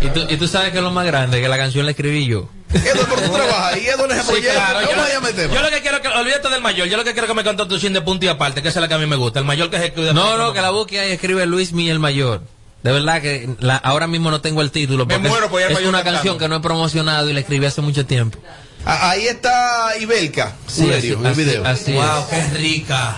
[0.01, 2.25] ¿Y tú, y tú sabes que es lo más grande, que la canción la escribí
[2.25, 2.47] yo.
[2.75, 4.53] Edo, pero tú trabajas ahí, Edo en ese Sí, proyecto.
[4.53, 5.53] claro, ¿Cómo yo, tema?
[5.55, 7.67] yo lo que quiero que, olvídate del mayor, yo lo que quiero que me contes
[7.67, 9.39] tu chin de punto y aparte, que esa es la que a mí me gusta,
[9.39, 10.13] el mayor que se escribe.
[10.13, 12.41] No, no, que la busque ahí escribe Luis Mi el Mayor.
[12.83, 15.05] De verdad que la- ahora mismo no tengo el título.
[15.07, 16.11] Me porque muero por es, una cantando.
[16.11, 18.37] canción que no he promocionado y la escribí hace mucho tiempo.
[18.85, 21.65] Ah, Ahí está Ibelka, Sí, así- video.
[21.65, 22.25] así- así Wow, es.
[22.51, 23.15] qué rica.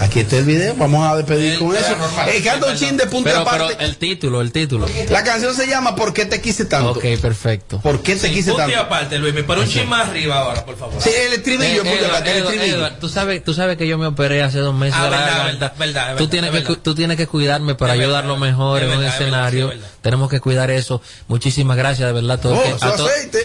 [0.00, 1.94] Aquí está el video, vamos a despedir con eso.
[2.26, 2.42] Eh,
[2.76, 3.74] chin de pero, aparte.
[3.76, 4.86] pero el título, el título.
[5.10, 6.90] La canción se llama ¿Por qué te quise tanto?
[6.92, 7.80] Ok, perfecto.
[7.80, 8.80] ¿Por qué te quise Punto tanto?
[8.80, 11.00] aparte, Luis, me para un chin más arriba ahora, por favor.
[11.02, 12.76] Sí, el estribillo, Edward, aparte, el estribillo.
[12.78, 14.96] Edward, tú sabes, tú sabes que yo me operé hace dos meses.
[14.98, 18.24] Ah, verdad, verdad, verdad, tú es tienes que, tú tienes que cuidarme para yo dar
[18.24, 19.72] lo mejor en un escenario.
[20.02, 21.02] Tenemos que cuidar eso.
[21.28, 22.40] Muchísimas gracias, de verdad.
[22.40, 22.54] Todo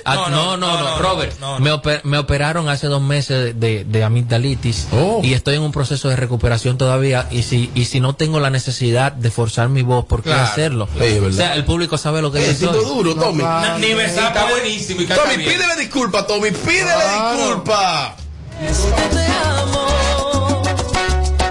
[0.05, 1.33] Oh, No, no, no, Robert.
[1.59, 5.19] Me, oper- me operaron hace dos meses de, de amigdalitis Oh.
[5.23, 7.27] y estoy en un proceso de recuperación todavía.
[7.31, 10.43] Y si, y si no tengo la necesidad de forzar mi voz, ¿por qué Claro.
[10.43, 10.87] hacerlo?
[10.97, 11.29] Sí, es verdad.
[11.29, 12.83] o sea, el público sabe lo que tipo soy.
[12.85, 13.43] duro, Tommy.
[13.79, 15.51] Ni besar está buenísimo y canta Tommy, bien.
[15.53, 17.37] pídele disculpa, Tommy, pídele Claro.
[17.37, 18.15] disculpa.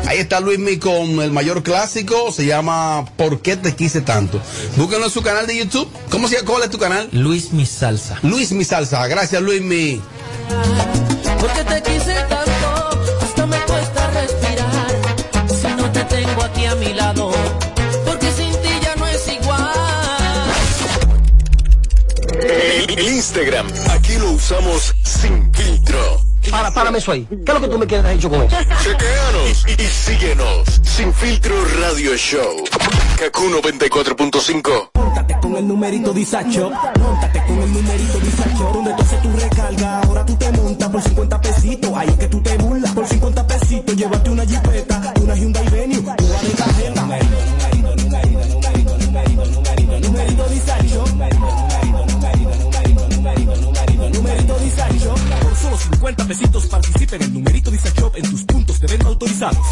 [0.07, 4.41] Ahí está Luismi con el mayor clásico, se llama ¿Por qué te quise tanto?
[4.77, 5.89] Búsquenlo en su canal de YouTube.
[6.11, 6.47] ¿Cómo se llama?
[6.49, 7.09] ¿Cuál es tu canal?
[7.11, 8.19] Luis Mi Salsa.
[8.23, 9.05] Luis Mi Salsa.
[9.09, 10.01] Gracias, Luismi.
[11.41, 12.51] Porque te quise tanto,
[22.65, 25.99] El, el Instagram, aquí lo usamos sin filtro.
[26.51, 27.27] Para, párame eso ahí.
[27.29, 28.57] ¿Qué es lo que tú me quieres hecho con eso?
[28.83, 30.81] Chequeanos y, y síguenos.
[30.83, 32.65] Sin filtro radio show.
[33.19, 34.91] Kaku 94.5.
[34.95, 36.71] Móntate con el numerito disacho.
[36.99, 38.71] Móntate con el numerito disacho.
[38.73, 41.93] Donde tú haces tu recarga, ahora tú te montas por 50 pesitos.
[41.95, 42.93] Ahí es que tú te burlas.
[42.93, 43.44] Por 50
[58.17, 59.67] en tus puntos de venta autorizados.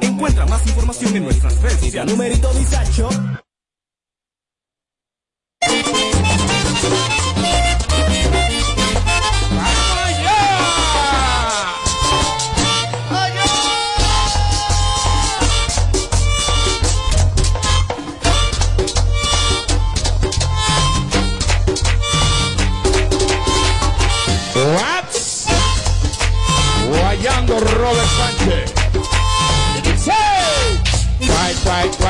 [0.00, 2.12] Encuentra más información en nuestras redes sociales.
[2.12, 3.08] Numerito disacho.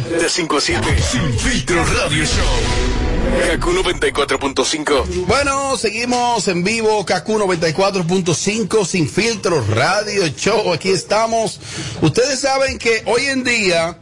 [0.00, 0.80] De 5 a 7.
[1.10, 3.50] Sin filtro radio show.
[3.50, 5.26] Kaku 94.5.
[5.26, 11.60] Bueno, seguimos en vivo, KQ 94.5, sin filtro, radio, show, aquí estamos.
[12.00, 13.98] Ustedes saben que hoy en día,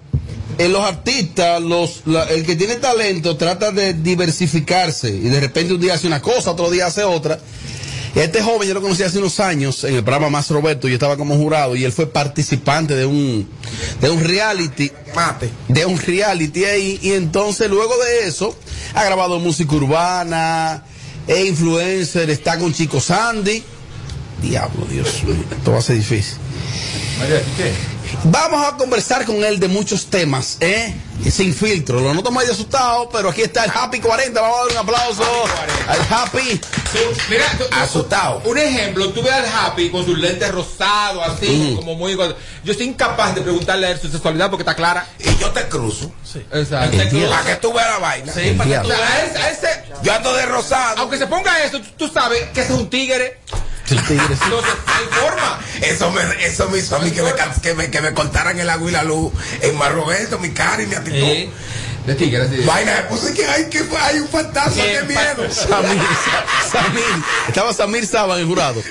[0.58, 5.72] en los artistas, los, la- el que tiene talento trata de diversificarse y de repente
[5.74, 7.38] un día hace una cosa, otro día hace otra.
[8.14, 11.16] Este joven yo lo conocí hace unos años en el programa Más Roberto, yo estaba
[11.16, 13.48] como jurado y él fue participante de un,
[14.02, 14.90] de un reality,
[15.68, 18.54] de un reality ahí, y entonces luego de eso
[18.94, 20.82] ha grabado música urbana,
[21.26, 23.62] es influencer, está con Chico Sandy.
[24.42, 26.36] Diablo, Dios mío, esto va a ser difícil.
[28.24, 30.94] Vamos a conversar con él de muchos temas, ¿eh?
[31.30, 32.00] Sin filtro.
[32.00, 34.40] Lo noto medio asustado, pero aquí está el Happy 40.
[34.40, 35.22] Vamos a dar un aplauso
[35.88, 36.60] al Happy.
[37.28, 38.42] Mira, tú- Asustado.
[38.44, 41.76] Un ejemplo, tú ves al Happy con sus lentes rosados, así, Mm.
[41.76, 42.16] como muy.
[42.16, 45.06] Yo estoy incapaz de preguntarle a él su sexualidad porque está clara.
[45.18, 46.12] Y yo te cruzo.
[46.52, 46.96] Exacto.
[47.28, 48.32] Para que tú veas la vaina.
[48.32, 50.98] Sí, para que tú- a ese- a ese- Yo ando de rosado.
[50.98, 53.40] aunque se ponga eso, tú, tú sabes que ese es un tigre.
[53.98, 55.60] Entonces, no hay forma.
[55.80, 57.32] Eso me, eso me hizo a mí que me,
[57.62, 60.86] que me, que me cortaran el agua y la luz en Marroberto, mi cara y
[60.86, 61.52] mi actitud.
[62.06, 62.62] De tigres, sí.
[62.66, 65.50] Vaina, pues es que hay, que hay un fantasma, qué miedo.
[65.52, 66.00] Samir,
[66.70, 67.04] Sa- Samir,
[67.48, 68.82] estaba Samir Saba en el jurado.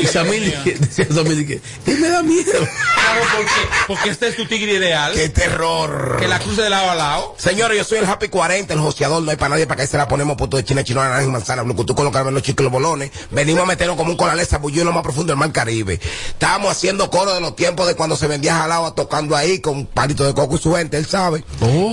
[0.00, 1.60] Y Samir decía Samir que
[1.90, 2.52] él me da miedo.
[2.52, 3.50] Claro, porque,
[3.88, 5.12] porque este es tu tigre ideal.
[5.14, 6.18] Qué terror.
[6.20, 7.34] Que la cruce de lado a lado.
[7.38, 9.96] Señores, yo soy el Happy 40, el joseador, no hay para nadie, para que se
[9.96, 12.64] la ponemos puesto de china, chino, naranja y manzana, blucutú con los caramelos chicos y
[12.64, 13.10] los bolones.
[13.32, 15.98] Venimos a meternos como un colalesa bullido en lo más profundo del mar Caribe.
[16.28, 20.22] Estábamos haciendo coro de los tiempos de cuando se vendía jalaba tocando ahí con palito
[20.24, 21.42] de coco y su gente, él sabe.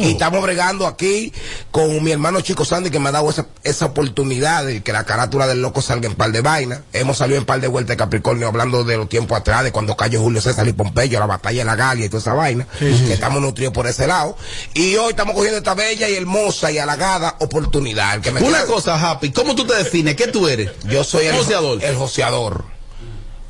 [0.01, 1.31] Y estamos bregando aquí
[1.71, 5.05] con mi hermano Chico Sandy que me ha dado esa, esa oportunidad de que la
[5.05, 6.81] carátula del loco salga en par de vainas.
[6.93, 9.95] Hemos salido en par de vueltas de Capricornio hablando de los tiempos atrás, de cuando
[9.95, 12.67] cayó Julio César y Pompeyo, la batalla de la Galia y toda esa vaina.
[12.79, 14.37] Que estamos nutridos por ese lado.
[14.73, 18.15] Y hoy estamos cogiendo esta bella y hermosa y halagada oportunidad.
[18.15, 20.15] El que me Una queda- cosa, Happy, ¿cómo tú te defines?
[20.15, 20.71] ¿Qué tú eres?
[20.85, 21.83] yo soy el Joseador.
[21.83, 22.65] El joseador.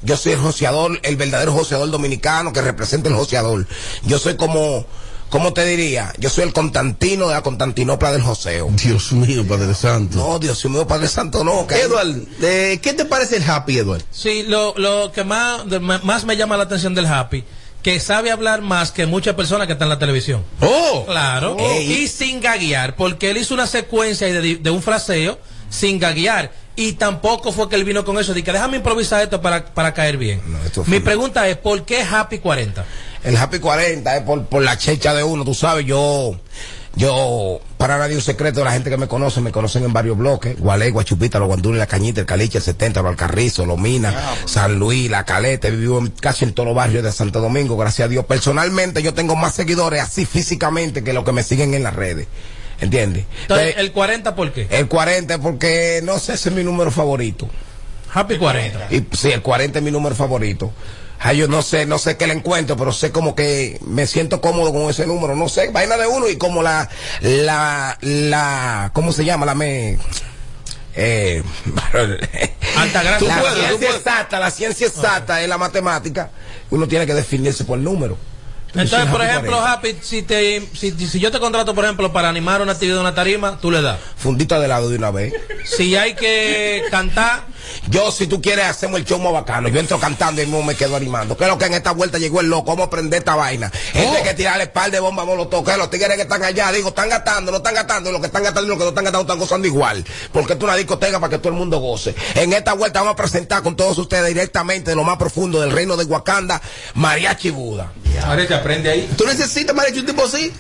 [0.03, 3.65] Yo soy el joseador, el verdadero joseador dominicano que representa el joseador.
[4.03, 4.85] Yo soy como,
[5.29, 6.13] ¿cómo te diría?
[6.17, 8.69] Yo soy el Constantino de la Constantinopla del joseo.
[8.71, 10.17] Dios mío, Padre Santo.
[10.17, 11.65] No, Dios mío, Padre Santo, no.
[11.67, 14.03] que- Edward, eh, ¿qué te parece el Happy, Edward?
[14.11, 15.65] Sí, lo, lo que más,
[16.03, 17.43] más me llama la atención del Happy,
[17.83, 20.43] que sabe hablar más que muchas personas que están en la televisión.
[20.61, 21.05] ¡Oh!
[21.05, 21.57] Claro.
[21.79, 26.51] Y sin gaguear, porque él hizo una secuencia de, de un fraseo sin gaguear.
[26.77, 29.93] Y tampoco fue que él vino con eso, de que déjame improvisar esto para, para
[29.93, 30.39] caer bien.
[30.87, 32.85] Mi pregunta es, ¿por qué Happy 40?
[33.23, 36.39] El Happy 40 es por, por la checha de uno, tú sabes, yo,
[36.95, 40.57] yo, para nadie un secreto, la gente que me conoce, me conocen en varios bloques,
[40.59, 44.15] Gualegua, Chupita, Los Guandules, La Cañita, El Caliche, el 70, Los Alcarrizos, Los Minas,
[44.45, 48.05] San Luis, La Caleta, vivo en- casi en todos los barrios de Santo Domingo, gracias
[48.05, 48.25] a Dios.
[48.25, 52.27] Personalmente yo tengo más seguidores así físicamente que los que me siguen en las redes,
[52.79, 53.25] ¿entiendes?
[53.41, 54.67] Entonces, el 40, ¿por qué?
[54.69, 57.47] el 40 porque, no sé, ese es mi número favorito.
[58.13, 58.87] Happy 40.
[58.91, 60.71] Y sí, el 40 es mi número favorito.
[61.19, 64.39] Ay, yo no sé, no sé qué le encuentro, pero sé como que me siento
[64.39, 65.35] cómodo con ese número.
[65.35, 66.89] No sé, vaina de uno y como la,
[67.21, 69.45] la, la, ¿cómo se llama?
[69.45, 69.97] La me,
[70.95, 71.43] eh,
[71.93, 76.31] la Tú puedes, tú ciencia exacta, la ciencia exacta es la matemática.
[76.71, 78.17] Uno tiene que definirse por número.
[78.73, 79.71] Entonces, por ejemplo, 40.
[79.71, 83.01] Happy, si, te, si, si yo te contrato, por ejemplo, para animar una actividad de
[83.01, 83.99] una tarima, tú le das.
[84.17, 85.33] Fundita de lado de una vez.
[85.65, 87.43] Si hay que cantar,
[87.89, 89.69] Yo, si tú quieres, hacemos el show más bacano.
[89.69, 91.37] Yo entro cantando y mismo me quedo animando.
[91.37, 92.71] ¿Qué es lo que en esta vuelta llegó el loco?
[92.71, 93.71] Vamos a prender esta vaina.
[93.93, 95.65] Este hay que tirarle par de bombas molotov.
[95.65, 98.11] Que los tigres que están allá, digo, están gastando, no están gastando.
[98.11, 100.05] Los que están gastando y los que no están gastando están gozando igual.
[100.31, 102.15] Porque es una discoteca para que todo el mundo goce.
[102.35, 105.71] En esta vuelta vamos a presentar con todos ustedes directamente de lo más profundo del
[105.71, 106.61] reino de Wakanda,
[106.95, 107.91] Mariachi Buda.
[108.47, 109.09] Te aprende ahí.
[109.17, 110.51] ¿Tú necesitas, Mariachi, un tipo así?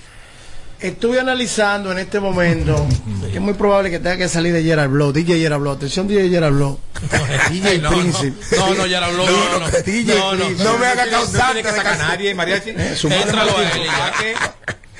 [0.79, 2.87] Estuve analizando en este momento
[3.31, 6.07] que es muy probable que tenga que salir de Gerard Blow, DJ Gerard Blow, atención
[6.07, 6.79] DJ Gerard Blow,
[7.49, 8.55] DJ no, Príncipe.
[8.57, 9.25] no, no, lo habló.
[9.25, 10.49] No, no, DJ no, no.
[10.49, 12.69] No me haga No causar que sacar a nadie, mariachi.
[12.71, 14.35] Eh, su madre Éntralo me a él.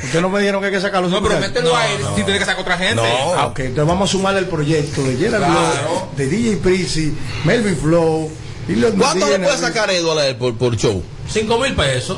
[0.04, 1.10] Ustedes no me dijeron que hay que sacarlo.
[1.10, 2.95] No, pero mételo a él si tiene que sacar otra gente.
[2.95, 3.34] No.
[3.36, 5.54] Ah, ok, entonces vamos a sumarle el proyecto de Gerard Claro.
[5.84, 8.32] Blow, de DJ Príncipe, Melvin Flow.
[8.68, 11.03] Y los ¿Cuánto le puede sacar Edward a él por, por show?
[11.32, 12.18] Cinco mil pesos.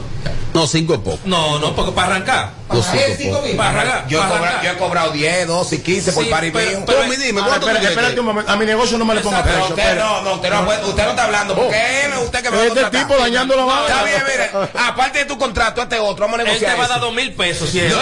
[0.54, 1.20] No, cinco es poco.
[1.26, 2.52] No, no, porque para arrancar.
[2.72, 3.58] Cinco es poco.
[3.58, 4.08] Para arrancar.
[4.08, 4.64] Yo he, para cobrado, arrancar.
[4.66, 6.84] yo he cobrado 10, 12 y 15 por Sí, pari pero- mío.
[6.88, 7.98] pero- Tommy, dime, Ah, ¿cuánto tú espérate, quieres?
[7.98, 8.52] espérate un momento.
[8.52, 9.62] A mi negocio no me le ponga precio.
[9.62, 10.00] usted espérate.
[10.00, 12.66] no, no, usted no, usted no está hablando, porque él usted que me va a
[12.68, 13.88] Este tipo dañando la vaina.
[13.88, 16.86] Está bien, mire, aparte de tu contrato, este otro, vamos a Él te negociar va
[16.86, 17.06] a dar eso.
[17.06, 17.70] dos mil pesos.
[17.70, 17.94] Si es-.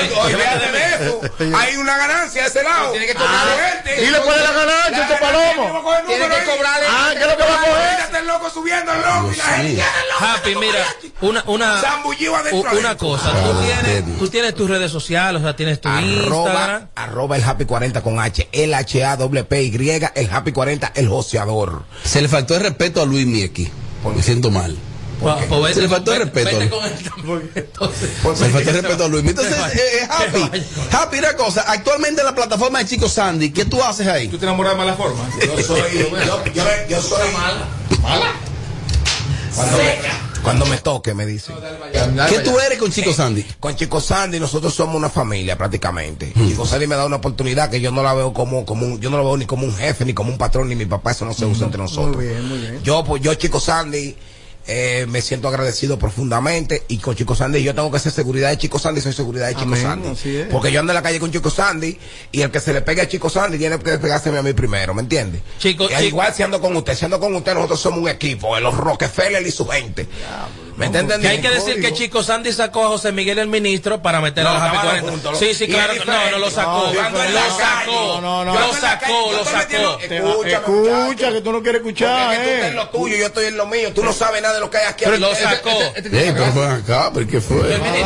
[1.56, 2.92] Hay una ganancia de ese lado.
[2.92, 3.48] Tiene que cobrar
[3.84, 4.02] gente.
[4.02, 5.84] Dile cuál es la ganancia, este palomo.
[6.08, 6.86] Tiene que cobrarle.
[6.90, 8.07] Ah, ¿qué es lo que va a coger?
[8.28, 10.26] El loco subiendo el loco y la gente quiere el loco.
[10.26, 10.86] Happy, mira,
[11.22, 11.82] una, una,
[12.78, 16.88] una cosa, tú tienes, tú tienes tus redes sociales, o sea, tienes tu Arroba, Instagram.
[16.96, 20.92] arroba el Happy 40 con H, el H A W P Y, el Happy 40,
[20.96, 21.84] el joseador.
[22.04, 23.70] Se le faltó el respeto a Luis Mieki.
[24.16, 24.76] Me siento mal.
[25.20, 26.82] Vete Se le faltó el vete- respeto.
[28.36, 29.26] Se le faltó el respeto a Luis.
[29.26, 30.62] Entonces, eh, eh, Happy,
[30.92, 31.66] Happy, una cosa.
[31.68, 34.28] Actualmente en la plataforma de Chico Sandy, ¿qué tú haces ahí?
[34.28, 35.24] Tú te enamoras de mala forma.
[35.42, 37.68] Yo soy, yo, yo, yo soy mala.
[39.56, 39.78] Cuando,
[40.44, 41.56] cuando me toque, me dicen.
[42.30, 43.44] ¿Qué tú eres con Chico Sandy?
[43.60, 46.32] Con Chico Sandy nosotros somos una familia prácticamente.
[46.48, 49.10] Chico Sandy me da una oportunidad que yo no la veo como, como un, yo
[49.10, 51.26] no lo veo ni como un jefe, ni como un patrón, ni mi papá, eso
[51.26, 52.16] no se usa entre nosotros.
[52.18, 52.84] Muy bien, muy bien.
[52.84, 54.16] Yo, pues, yo, Chico Sandy,
[54.68, 58.58] eh, me siento agradecido profundamente y con Chico Sandy yo tengo que ser seguridad de
[58.58, 60.08] Chico Sandy, soy seguridad de Chico Amén, Sandy.
[60.52, 61.98] Porque yo ando en la calle con Chico Sandy
[62.32, 64.94] y el que se le pegue a Chico Sandy tiene que pegárseme a mí primero,
[64.94, 65.42] ¿me entiendes?
[65.58, 68.10] Chico- Y Chico- igual si ando con usted, si ando con usted, nosotros somos un
[68.10, 70.08] equipo, de los Rockefeller y su gente.
[70.78, 74.02] ¿Me está Que hay que decir que Chico Sandy sacó a José Miguel el ministro
[74.02, 75.12] para meter No, a los Happy estaban 40.
[75.12, 75.94] juntos, Sí, sí, claro.
[76.06, 76.92] No, no lo sacó.
[76.94, 78.22] No, Lo sacó.
[78.22, 80.00] No, no, Lo sacó, lo sacó.
[80.02, 82.68] Escucha, que tú no quieres escuchar, Porque es que tú estás eh.
[82.70, 83.92] en lo tuyo, yo estoy en lo mío.
[83.94, 85.06] Tú no sabes nada de lo que hay aquí.
[85.06, 85.70] Pero lo Este- sacó.
[85.70, 87.58] este- este- pero fue acá, ¿pero qué fue?
[87.58, 88.00] No, que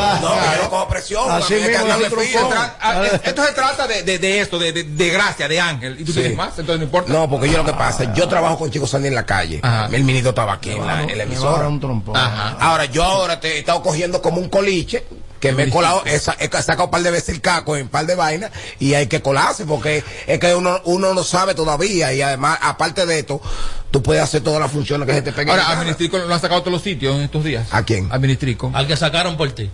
[0.57, 1.26] yo no cojo presión.
[1.30, 5.97] Ah, es- Esto se trata de, de, de esto, de, gracia, de ángel.
[5.99, 6.49] ¿Y tú tienes más?
[6.57, 7.11] Entonces no importa.
[7.11, 9.59] No, porque yo lo que pasa, yo trabajo con Chico Sandy en la calle.
[9.61, 9.89] Ajá.
[9.91, 11.67] El ministro estaba aquí en la, emisora.
[11.67, 12.15] un trompón.
[12.15, 12.57] Ajá.
[12.62, 15.03] Ahora, yo ahora te he estado cogiendo como un coliche,
[15.39, 17.84] que me he colado, he, sa- he sacado un par de veces el caco en
[17.84, 21.55] un par de vainas, y hay que colarse, porque es que uno, uno no sabe
[21.55, 23.41] todavía, y además, aparte de esto,
[23.89, 25.49] tú puedes hacer todas las funciones que se te peguen.
[25.49, 25.84] Ahora, en la a gana.
[25.86, 27.68] Ministrico lo han sacado a todos los sitios en estos días.
[27.72, 28.07] ¿A quién?
[28.12, 28.72] A Ministrico.
[28.74, 29.70] Al que sacaron por ti.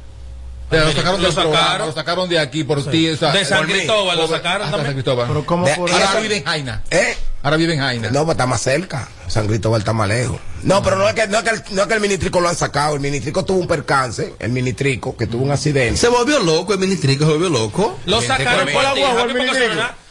[0.70, 1.88] Pero lo sacaron, Lo del programa, sacaron.
[1.88, 3.10] lo sacaron de aquí por ti.
[3.10, 3.64] o sea, De San.
[3.66, 4.94] Cristóbal lo sacaron San también.
[4.96, 5.28] Cristóbal.
[5.28, 6.84] Pero ¿cómo De- por Ahora ahora- vive en Jaina.
[6.92, 7.16] ¿Eh?
[7.44, 8.10] Ahora vive en Jaina.
[8.12, 9.08] No, pues está más cerca.
[9.28, 10.40] San Cristóbal está más lejos.
[10.64, 12.50] No, pero no es que, no es que, el, no es que el ministrico lo
[12.50, 12.96] han sacado.
[12.96, 15.98] El ministrico tuvo un percance, el ministrico, que tuvo un accidente.
[15.98, 18.00] Se volvió loco, el ministrico se volvió loco.
[18.06, 19.28] Lo sacaron por la guagua, el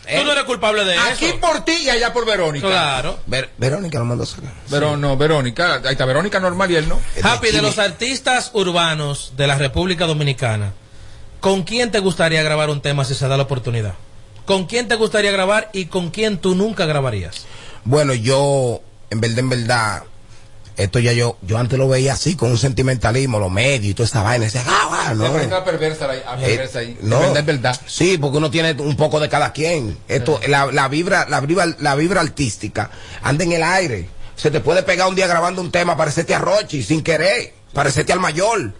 [0.06, 1.40] Tú no eres culpable de Aquí eso.
[1.40, 2.68] por ti y allá por Verónica.
[2.68, 3.18] Claro.
[3.26, 4.52] Ver- Verónica lo mandó a sacar.
[4.70, 5.80] Pero no, Verónica.
[5.84, 7.00] Ahí está Verónica normal y él no.
[7.24, 10.74] Happy, de los artistas urbanos de la República Dominicana,
[11.40, 13.94] ¿con quién te gustaría grabar un tema si se da la oportunidad?
[14.44, 17.44] ¿Con quién te gustaría grabar y con quién tú nunca grabarías?
[17.84, 18.80] Bueno, yo,
[19.10, 20.02] en verdad, en verdad,
[20.76, 24.06] esto ya yo, yo antes lo veía así, con un sentimentalismo, lo medio y toda
[24.06, 24.44] esa vaina.
[24.44, 25.38] decía, ah, ah, no.
[25.38, 26.90] Está perversa ah, perversa ahí.
[26.90, 27.34] Eh, no.
[27.34, 27.80] Es verdad.
[27.86, 29.96] Sí, porque uno tiene un poco de cada quien.
[30.06, 32.90] Esto, la, la vibra, la vibra, la vibra artística
[33.22, 34.08] anda en el aire.
[34.36, 38.12] Se te puede pegar un día grabando un tema, parecerte a Rochi sin querer, parecerte
[38.12, 38.72] al mayor.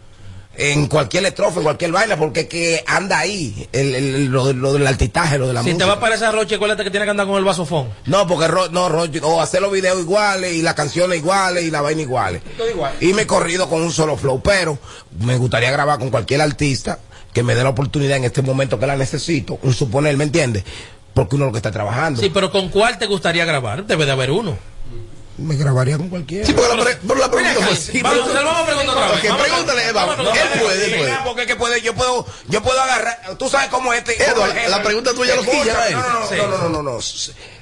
[0.58, 4.72] En cualquier estrofa, en cualquier vaina, porque que anda ahí, el, el- lo, de- lo
[4.72, 5.84] del altitaje, lo de la Si música.
[5.84, 7.88] te va a parecer a Roche, acuérdate que tiene que andar con el vasofón.
[8.06, 11.70] No, porque Ro- no, Rochi, o hacer los videos iguales y las canciones iguales y
[11.70, 12.42] la vaina iguales.
[12.56, 12.94] Todo igual.
[13.00, 14.78] Y me he corrido con un solo flow, pero
[15.20, 16.98] me gustaría grabar con cualquier artista
[17.32, 20.64] que me dé la oportunidad en este momento que la necesito, un suponer, ¿me entiendes?
[21.12, 22.20] Porque uno es lo que está trabajando.
[22.20, 23.84] Sí, pero ¿con cuál te gustaría grabar?
[23.86, 24.56] Debe de haber uno.
[25.38, 26.46] Me grabaría con cualquiera.
[26.46, 29.08] Sí, porque la, pre- pero la pregunta fue sí, Vamos, pero- vamos a preguntar otra
[29.08, 29.18] vez.
[29.18, 30.04] Ok, Vamos a- pregúntale, Eva.
[30.06, 31.16] vamos a- Él puede, él puede.
[31.24, 34.22] porque que puede, yo puedo, yo puedo agarrar, tú sabes cómo este.
[34.22, 35.94] Edward, la pregunta tuya lo quilla, él.
[35.94, 36.34] No, no, no, Sí.
[36.36, 36.98] no, no, no, no, no.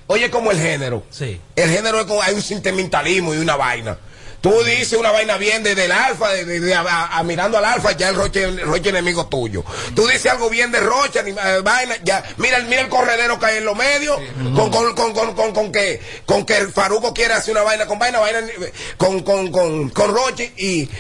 [0.06, 1.02] Oye, como el género.
[1.10, 1.40] Sí.
[1.56, 3.98] El género es como, hay un sentimentalismo y una vaina.
[4.45, 7.64] Tú dices una vaina bien desde el alfa, de, de- de- a, a- mirando al
[7.64, 9.64] alfa, ya el Roche, el Roche enemigo tuyo.
[9.97, 13.38] Tú dices algo bien de Roche, ni- eh, vaina, ya, mira, el- mira el corredero
[13.38, 14.18] que hay en los medios,
[14.55, 17.86] con, con, con, con, con, con que, con que el Faruco quiere hacer una vaina
[17.86, 20.90] con vaina, vaina, eh, con, con, con, con Roche y,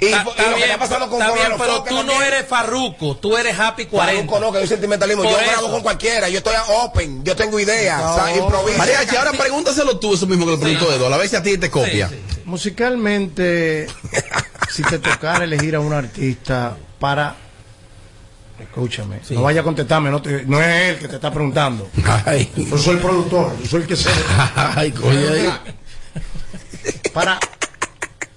[0.00, 3.16] y, lo que bien, está pasando con, está bien, los pero tú no eres Farruco,
[3.16, 4.14] tú eres Happy 40.
[4.16, 5.24] Faruco no, que hay un sentimentalismo.
[5.24, 5.50] Por yo eso.
[5.50, 8.78] grabo con cualquiera, yo estoy open, yo tengo ideas, o sea, improviso.
[8.78, 11.58] Mariachi, ahora pregúntaselo tú eso mismo que lo preguntó Edo, a ver si a ti
[11.58, 12.08] te copia.
[12.08, 12.31] Sí, sí, sí.
[12.52, 13.86] Musicalmente,
[14.70, 17.34] si te tocara elegir a un artista para.
[18.60, 21.88] Escúchame, no vaya a contestarme, no, te- no es él que te está preguntando.
[22.26, 24.10] Ay, Yo soy el productor, yo soy el que sé.
[24.54, 25.18] ay, coño.
[27.14, 27.38] Para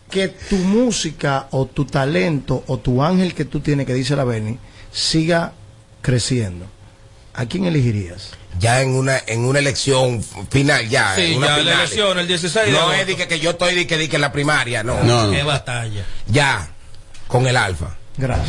[0.09, 4.23] que tu música o tu talento o tu ángel que tú tienes, que dice la
[4.23, 4.57] Bernie,
[4.93, 5.51] siga
[6.01, 6.67] creciendo.
[7.33, 8.31] ¿A quién elegirías?
[8.59, 12.27] Ya en una en una elección final ya Sí, en una ya la elección, el
[12.27, 14.31] 16 de no es de que, que yo estoy de que, de que en la
[14.31, 15.45] primaria no, No, Qué no.
[15.47, 16.05] batalla.
[16.27, 16.67] ya
[17.27, 18.47] con el alfa Gracias.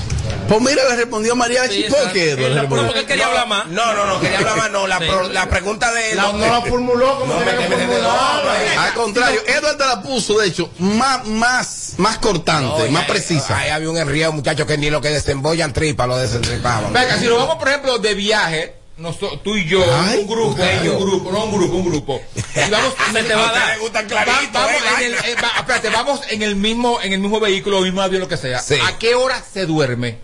[0.49, 1.87] Pues mira, le respondió Mariachi.
[1.87, 2.87] Sí, le No, respondió?
[2.87, 3.67] porque él quería hablar más.
[3.67, 5.07] no no no quería hablar más no la, Sí.
[5.09, 9.41] pro- la pregunta de La- no la formuló como No, que me- no, Al contrario,
[9.45, 13.59] Edward te la puso, de hecho, más, más, más cortante, más precisa.
[13.59, 17.25] ahí había un enrío muchachos que ni lo que desembollan tripa lo desentripaban Venga, si
[17.27, 21.33] nos vamos, por ejemplo, de viaje, noso- tú y yo, Ay, un grupo, un grupo,
[21.33, 22.21] no un grupo, un grupo.
[22.35, 23.79] Y vamos, Se te va a dar.
[24.27, 27.41] Va- vamos, eh, en el, eh, va- espérate, vamos en el mismo, en el mismo
[27.41, 28.61] vehículo, mismo avión, lo que sea.
[28.61, 28.77] Sí.
[28.87, 30.19] ¿A qué hora se duerme?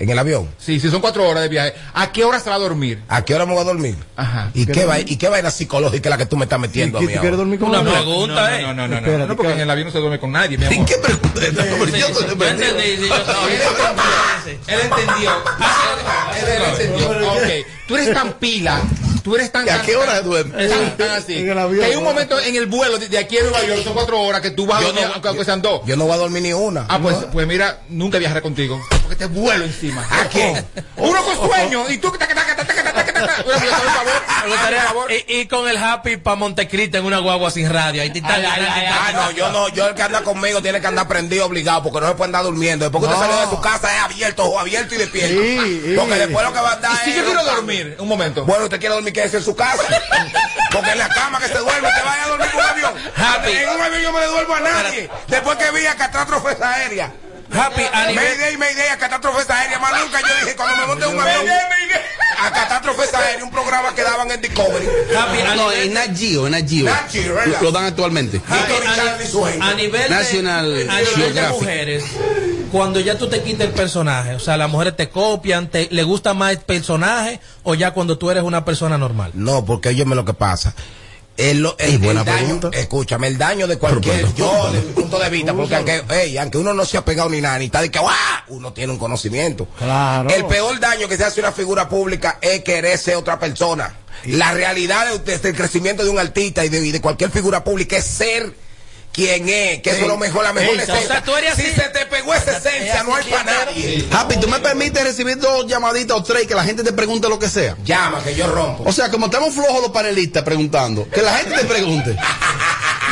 [0.00, 2.56] En el avión Sí, si son cuatro horas de viaje, ¿a qué hora se va
[2.56, 3.00] a dormir?
[3.08, 3.96] ¿a qué hora me voy a dormir?
[4.16, 4.50] Ajá.
[4.54, 7.02] ¿Y qué, va, ¿Y qué vaina psicológica es la que tú me estás metiendo a
[7.02, 7.30] ¿Y mí ahora?
[7.36, 8.62] dormir con Una pregunta, ¿eh?
[8.62, 10.58] No, no, no, no, Espérate, no, porque en el avión no se duerme con nadie,
[10.58, 11.40] mi ¿En qué pregunta?
[11.40, 13.14] Yo Sí, te sí, yo entendí, sí, yo
[14.66, 14.80] Él entendió.
[14.80, 15.30] Él entendió.
[16.40, 17.32] Él entendió.
[17.32, 17.66] Ok.
[17.86, 18.80] Tú eres tan pila.
[19.22, 19.66] Tú eres tan.
[19.66, 20.66] ¿Y a qué hora se duerme?
[20.68, 21.36] Tan, tan así.
[21.38, 23.62] En el avión, Que hay un momento en el vuelo de, de aquí a Nueva
[23.64, 25.82] York, son cuatro horas, que tú vas a Yo dormir, no- aunque, aunque sean dos.
[25.84, 28.80] yo no voy a dormir ni una Ah, pues, pues mira, nunca viajaré contigo.
[29.10, 30.06] Porque que te vuelo encima.
[30.08, 30.64] ¿A quién?
[30.96, 32.12] Uno con sueño y tú.
[34.46, 34.84] gustaría-
[35.28, 38.02] y, con el happy para Montecristo en una guagua sin radio.
[38.02, 41.82] Ahí Ah, no, yo no, yo el que anda conmigo tiene que andar prendido obligado
[41.82, 42.84] porque no se puede andar durmiendo.
[42.84, 46.00] Después que usted salió de su casa es abierto, ojo abierto y despierto.
[46.00, 47.96] Porque después lo que va a dar ¿Y si es yo quiero dormir?
[47.98, 48.44] Un momento.
[48.44, 49.82] Bueno, usted quiere dormir, quédese en su casa.
[50.72, 52.92] Porque en la cama que se duerme, te vaya a dormir con un avión.
[53.44, 55.10] En un avión yo me duermo a nadie.
[55.26, 57.10] Después que vi a catástrofes aéreas.
[57.52, 59.80] Happy, a nivel- Mayday, Mayday, a catástrofes aéreas.
[59.80, 61.46] Más nunca yo dije, cuando me monté en un avión,
[62.38, 64.88] a catástrofes aéreas, un programa que daban en Discovery.
[65.56, 66.86] No, en Nat Geo, en Nat Geo.
[66.86, 67.12] Nat.
[67.46, 68.40] Lo, lo dan actualmente.
[69.60, 72.04] a nivel de, National a nivel de mujeres,
[72.72, 76.02] cuando ya tú te quitas el personaje, o sea, las mujeres te copian, te, le
[76.04, 79.32] gusta más el personaje o ya cuando tú eres una persona normal.
[79.34, 80.74] No, porque óyeme lo que pasa.
[81.40, 85.18] El, el- Ey, buena el daño, escúchame, el daño de cualquier, yo, desde mi punto
[85.18, 87.80] de vista, porque aunque, ey, aunque uno no se ha pegado ni nada, ni está
[87.80, 88.14] de que, ¡guau!
[88.48, 89.66] uno tiene un conocimiento.
[89.78, 90.28] Claro.
[90.30, 93.94] El peor daño que se hace a una figura pública es querer ser otra persona.
[94.26, 97.64] La realidad de- desde el crecimiento de un artista y de, y de cualquier figura
[97.64, 98.52] pública es ser
[99.12, 100.94] quien es, que eso es lo mejor, la mejor esencia.
[101.04, 101.74] o sea, tú eres si así.
[101.74, 104.08] se te pegó esa esencia, no hay para nadie.
[104.12, 107.38] Happy, ¿tú me permites recibir dos llamaditas o tres que la gente te pregunte lo
[107.38, 107.76] que sea?
[107.84, 108.84] Llama, que yo rompo.
[108.86, 112.16] O sea, como estamos flojos los panelistas preguntando, que la gente te pregunte.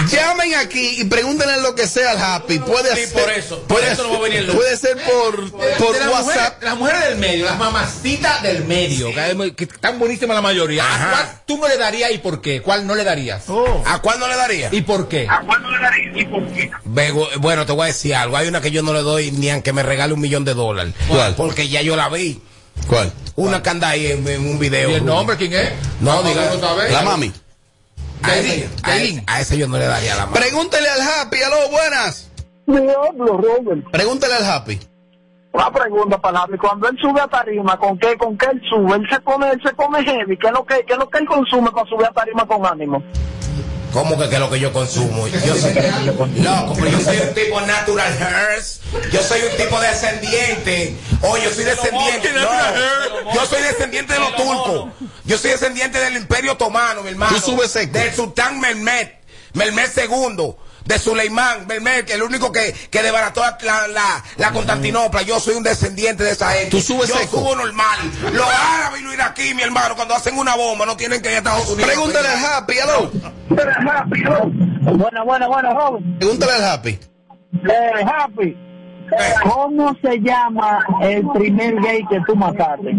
[0.07, 2.61] Llamen aquí y pregúntenle lo que sea al Happy.
[2.61, 4.97] Puede Sí, ser, por eso, por puede, eso no va a venir el puede ser
[5.03, 6.63] por, WhatsApp.
[6.63, 9.09] las mujeres del medio, las mamacitas del medio,
[9.57, 10.85] que, están buenísimas la mayoría.
[10.85, 12.63] ¿A cuál tú no le darías y por qué?
[12.63, 13.43] ¿Cuál no le darías?
[13.87, 14.69] ¿A cuál no le daría?
[14.71, 15.27] ¿Y por qué?
[16.85, 18.37] Bego- Bueno, te voy a decir algo.
[18.37, 20.95] Hay una que yo no le doy ni aunque me regale un millón de dólares.
[21.09, 21.35] ¿Cuál?
[21.35, 22.41] Porque ya yo la vi.
[22.89, 23.13] ¿Cuál?
[23.37, 24.91] Una que anda ahí en, en un video.
[24.91, 25.73] ¿Y el nombre quién es?
[26.01, 26.51] No, diga.
[26.91, 27.33] La mami.
[28.23, 30.33] A ese, a ese- a ese yo no le daría la mano.
[30.39, 32.29] Pregúntele al Happy, aló, buenas.
[32.67, 33.91] Diablo, Robert.
[33.91, 34.79] Pregúntele al Happy.
[35.53, 36.59] Una pregunta para Javi.
[36.59, 38.95] Cuando él sube a tarima, ¿con qué, con qué él sube?
[38.97, 40.37] Él se pone, él se pone heavy.
[40.37, 42.65] ¿Qué es lo que, qué es lo que él consume para subir a tarima con
[42.67, 43.03] ánimo?
[43.93, 45.27] ¿Cómo que, que es lo que yo consumo?
[45.29, 48.81] Yo soy, loco, pero yo soy un tipo natural hairs.
[49.13, 50.97] Yo soy un tipo descendiente.
[51.23, 52.33] Oye, yo soy descendiente.
[52.33, 54.89] No, yo soy descendiente de los turcos.
[55.25, 57.37] Yo soy descendiente del Imperio Otomano, mi hermano.
[57.41, 57.93] Tú subes.
[57.93, 59.19] Del sultán Mehmet.
[59.55, 60.55] Mehmet II.
[60.89, 65.21] De Suleimán, Mehmet, el único que, que desbarató la, la, la Constantinopla.
[65.21, 66.71] Yo soy un descendiente de esa gente.
[66.71, 67.41] Tú subes yo seco.
[67.41, 67.99] subo normal.
[68.33, 71.35] Los árabes y los iraquíes, mi hermano, cuando hacen una bomba, no tienen que ir
[71.35, 71.91] a Estados Unidos.
[71.91, 73.11] Pregúntale al Happy, aló.
[74.97, 76.05] Buena, buena, buena, Robert.
[76.19, 76.99] Pregúntale al Happy.
[77.69, 78.57] Eh, Happy.
[79.43, 82.97] ¿Cómo se llama el primer gay que tú mataste?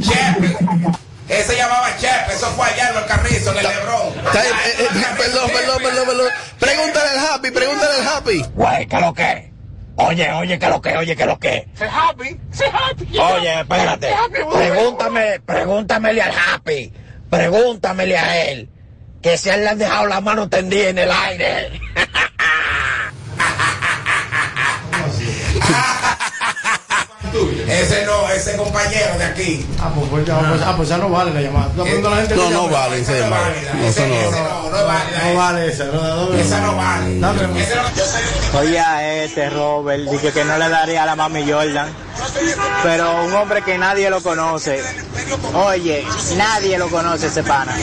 [0.00, 1.05] Chepe.
[1.28, 4.14] Ese llamaba Chepe, eso fue allá en el Carrizo, en el Lebrón.
[4.26, 6.28] Está- eh, eh, perdón, perdón, perdón, perdón.
[6.60, 8.44] Pregúntale al Happy, pregúntale al Happy.
[8.54, 9.52] Güey, ¿qué lo que?
[9.98, 10.96] Oye, oye, ¿qué lo que?
[10.96, 11.68] Oye, ¿qué lo que?
[11.80, 12.38] happy,
[12.70, 13.18] happy.
[13.18, 14.14] Oye, espérate.
[14.52, 16.92] Pregúntame, pregúntamele al Happy.
[17.30, 18.68] Pregúntamele a él.
[19.22, 21.80] Que si a él le han dejado la mano tendida en el aire.
[27.68, 29.66] Ese no, ese compañero de aquí.
[29.80, 31.70] Ah, pues, pues, ya, pues, ah, pues ya no vale la llamada.
[31.76, 33.30] La gente No, no vale, ese no.
[33.30, 34.30] No, eso no.
[34.30, 35.84] No, no vale esa.
[35.86, 37.18] No, Esa vale.
[37.60, 37.74] Ese
[38.58, 41.88] Oye a este Robert, dije que no le daría a la mami Jordan,
[42.82, 44.82] pero un hombre que nadie lo conoce.
[45.54, 46.04] Oye,
[46.36, 47.76] nadie lo conoce ese pana.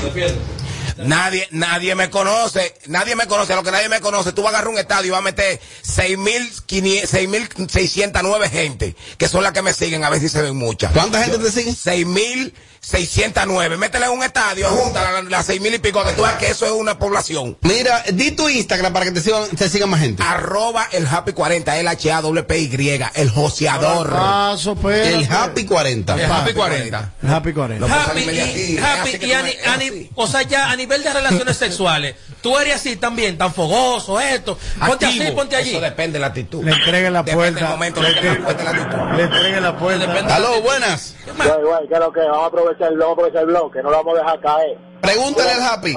[0.97, 4.57] Nadie, nadie me conoce, nadie me conoce, lo que nadie me conoce, tú vas a
[4.57, 9.73] agarrar un estadio y vas a meter 6.500 6.609 gente, que son las que me
[9.73, 10.91] siguen, a ver si se ven muchas.
[10.91, 11.71] ¿Cuánta gente te sigue?
[11.71, 16.47] 6.609, métele en un estadio, junta las las 6.000 y pico, que tú veas que
[16.47, 17.57] eso es una población.
[17.61, 20.23] Mira, di tu Instagram para que te sigan, te sigan más gente.
[20.23, 22.69] Arroba el Happy 40, el h a w p y
[23.15, 24.07] el joseador.
[24.07, 25.13] Espérate.
[25.13, 26.15] El Happy 40.
[26.15, 27.13] El Happy 40.
[27.21, 27.85] El Happy 40.
[27.85, 32.97] Happy, y, happy, y o sea, ya a nivel de relaciones sexuales, tú eres así
[32.97, 34.57] también, tan fogoso, esto.
[34.85, 35.71] Ponte así, ponte allí.
[35.71, 36.63] Eso depende de la actitud.
[36.63, 37.69] Le entreguen la Depende del puerta.
[37.71, 39.17] momento, Le de la entreguen- puerta de la actitud.
[39.17, 40.35] le entreguen la puerta.
[40.35, 41.15] Aló, buenas.
[41.25, 42.19] Güey, güey, ¿qué es lo que?
[42.19, 44.77] Vamos a aprovechar, vamos a aprovechar el bloque, no lo vamos a dejar caer.
[45.01, 45.93] Pregúntale al Happy.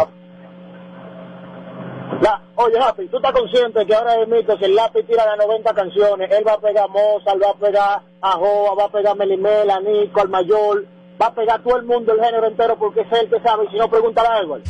[2.23, 5.75] La- oye, Happy, ¿tú estás consciente que ahora mismo si el lápiz tira las 90
[5.75, 9.13] canciones, él va a pegar a Mozart, va a pegar a Joa, va a pegar
[9.13, 10.87] a Melimel, a Nico, al Mayor,
[11.21, 13.67] va a pegar a todo el mundo, el género entero, porque es él que sabe,
[13.67, 14.63] y si no, pregúntale a Edward.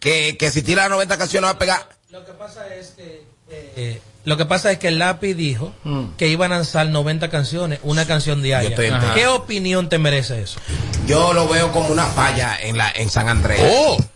[0.00, 1.88] Que, que si tira 90 canciones va a pegar.
[2.10, 5.72] Lo que pasa es que eh, lo que pasa es que el lápiz dijo
[6.18, 8.74] que iban a lanzar 90 canciones, una canción diaria.
[9.14, 10.60] ¿Qué opinión te merece eso?
[11.06, 13.60] Yo lo veo como una falla en la en San Andrés.
[13.62, 13.96] Oh.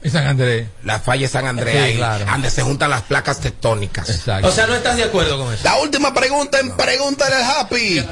[0.00, 0.68] En San Andrés.
[0.84, 2.24] La falla de San Andrés, Sí, ahí, claro.
[2.24, 4.08] donde se juntan las placas tectónicas.
[4.08, 4.46] Exacto.
[4.46, 5.64] O sea, no estás de acuerdo con eso.
[5.64, 8.06] La última pregunta en Pregúntale al Happy.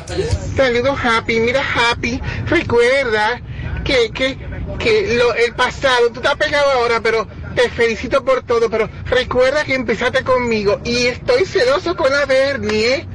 [0.57, 1.39] Saludos, Happy.
[1.39, 3.41] Mira, Happy, recuerda
[3.85, 4.37] que, que,
[4.79, 9.65] que lo, el pasado, tú estás pegado ahora, pero te felicito por todo, pero recuerda
[9.65, 13.09] que empezaste conmigo y estoy celoso con la Bernie, ¿eh?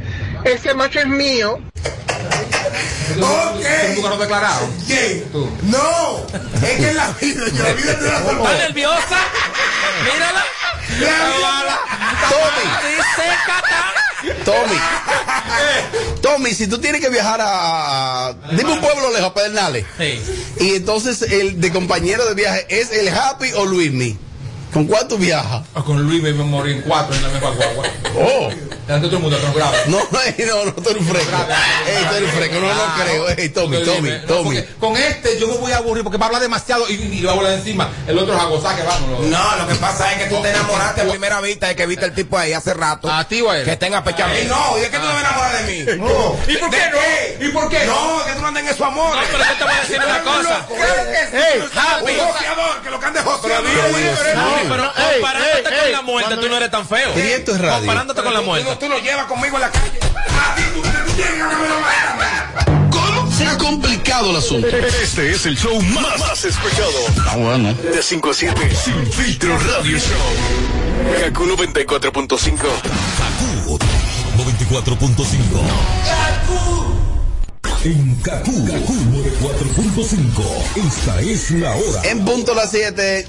[0.44, 1.60] Ese macho es mío.
[3.20, 3.66] Ok.
[3.96, 4.70] ¿Tú no declarado?
[4.88, 5.26] ¿Quién?
[5.64, 6.26] No,
[6.64, 9.18] es que en la vida, yo la vida te la ¿Está nerviosa?
[10.04, 10.46] Mírala.
[12.82, 13.92] Dice Catán.
[13.92, 14.11] Tommy.
[16.22, 18.36] Tommy, si tú tienes que viajar a.
[18.52, 19.86] Dime un pueblo lejos, Pedernales.
[20.60, 24.18] Y entonces el de compañero de viaje es el Happy o Luismi.
[24.74, 25.64] ¿Con cuál tú viajas?
[25.76, 27.86] Ah, Con Luis me morí en cuatro en la misma guagua.
[28.16, 28.50] Oh.
[28.88, 29.78] Delante de todo el mundo, no grave.
[29.88, 31.32] No, no, no, tú eres un fresco.
[31.88, 33.30] Ey, tú eres un fresco, no, no creo.
[33.30, 34.64] Ey, Tommy, Tommy, no, Tommy.
[34.80, 37.34] Con este yo me voy a aburrir porque va a hablar demasiado y, y va
[37.34, 37.90] a volar encima.
[38.08, 39.20] El otro es a gozar que vamos.
[39.28, 42.06] No, lo que pasa es que tú te enamoraste a primera vista y que viste
[42.06, 43.12] el tipo ahí hace rato.
[43.12, 43.66] ¿A ti él?
[43.66, 44.40] Que tenga pecho a mí.
[44.48, 45.86] No, ¿y es que tú te vas a enamorar de mí?
[45.98, 46.36] No.
[46.48, 46.98] ¿Y por qué ¿De no?
[46.98, 47.38] qué?
[47.46, 47.94] ¿Y por qué no?
[47.94, 49.22] No, es que tú no andas en esos amores.
[49.22, 50.68] No, pero yo te voy a decir una cosa.
[50.68, 51.78] Claro que sí.
[51.78, 52.14] Happy.
[52.84, 53.70] que lo joseando.
[54.36, 54.92] No, pero Ey,
[55.22, 55.92] comparándote ey, con ey.
[55.92, 57.12] la muerte, tú no eres tan feo.
[57.18, 57.78] Y esto es radio.
[57.78, 58.70] Comparándote con la Tú, muerte.
[58.70, 60.00] no- tú lo llevas conmigo en la calle.
[60.74, 60.90] Tú, tú
[62.92, 63.32] ¿Cómo?
[63.32, 64.68] Se ha complicado el asunto.
[64.68, 66.92] Este es el show más, más escuchado.
[67.30, 67.74] Ah, bueno.
[67.74, 68.76] De 5 a 7.
[68.76, 71.22] Sin filtro radio show.
[71.22, 72.58] Kaku 94.5.
[72.58, 73.80] Kaku
[74.38, 76.91] 94.5.
[77.84, 80.86] En Kaku, Kaku 94.5.
[80.86, 82.02] Esta es la hora.
[82.12, 83.26] En punto las 7.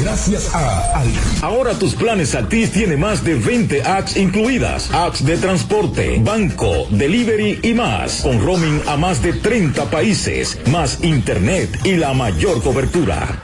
[0.00, 1.08] Gracias a Al.
[1.42, 4.88] Ahora tus planes Altis tiene más de 20 apps incluidas.
[4.92, 8.20] Apps de transporte, banco, delivery y más.
[8.20, 13.42] Con roaming a más de 30 países, más internet y la mayor cobertura.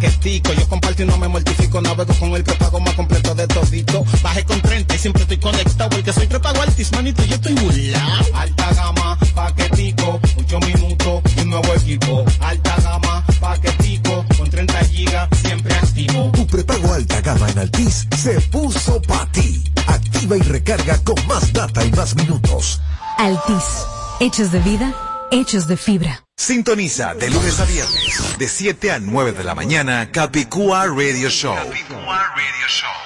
[0.00, 1.80] Paquetico, yo comparto y no me mortifico.
[1.80, 4.04] Navego con el prepago más completo de todito.
[4.22, 5.90] Bajé con 30 y siempre estoy conectado.
[5.90, 8.20] Porque soy prepago altis, manito, yo estoy burlao.
[8.34, 12.24] Alta gama, paquetico, 8 minutos y un nuevo equipo.
[12.40, 16.32] Alta gama, paquetico, con 30 gigas, siempre activo.
[16.34, 19.62] Tu prepago alta gama en Altis se puso para ti.
[19.86, 22.80] Activa y recarga con más data y más minutos.
[23.18, 23.84] Altis.
[24.20, 24.92] Hechos de vida,
[25.30, 26.24] hechos de fibra.
[26.36, 31.54] Sintoniza de lunes a viernes, de 7 a 9 de la mañana, Capicúa Radio Show.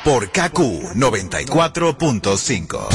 [0.05, 2.89] Por KQ 94.5.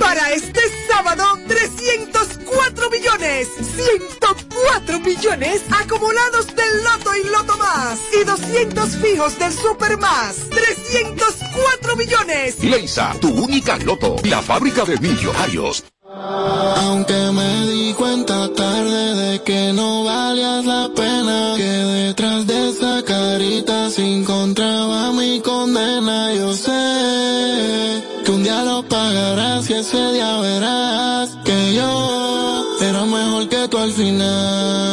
[0.00, 8.96] Para este sábado, 304 millones, 104 millones acumulados del Loto y Loto Más y 200
[8.96, 12.62] fijos del Super Más, 304 millones.
[12.62, 14.16] Leisa, tu única loto.
[14.24, 15.84] La fábrica de millonarios.
[16.10, 23.02] Aunque me di cuenta tarde de que no valías la pena, que detrás de esa
[23.02, 26.32] carita se encontraba mi condena.
[26.32, 33.48] Yo sé que un día lo pagarás y ese día verás que yo era mejor
[33.50, 34.87] que tú al final.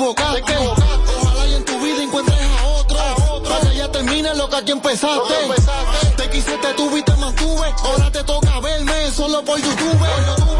[0.00, 0.56] Te equivocaste.
[1.22, 2.98] Ojalá y en tu vida encuentres a otro.
[3.44, 5.34] Para que ya termine lo que aquí empezaste.
[6.16, 7.74] Te quise, te tuve y te mantuve.
[7.84, 9.98] Ahora te toca verme solo por YouTube.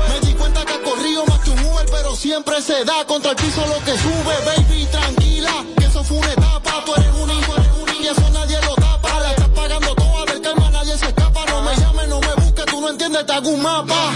[0.09, 3.31] Me di cuenta que has corrido más que un Uber, pero siempre se da contra
[3.31, 4.35] el piso lo que sube.
[4.45, 6.85] Baby, tranquila, que eso fue una etapa.
[6.85, 9.21] Tú eres un hijo, eres un y eso nadie lo tapa.
[9.21, 11.45] La estás pagando toda del calma, nadie se escapa.
[11.47, 14.13] No me llames, no me busques, tú no entiendes, te hago un mapa.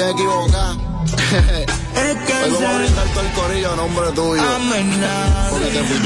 [0.00, 0.16] tienes
[1.94, 4.42] es que Hoy vamos a brindar todo el corillo a nombre tuyo.
[5.50, 5.98] Porque te fui.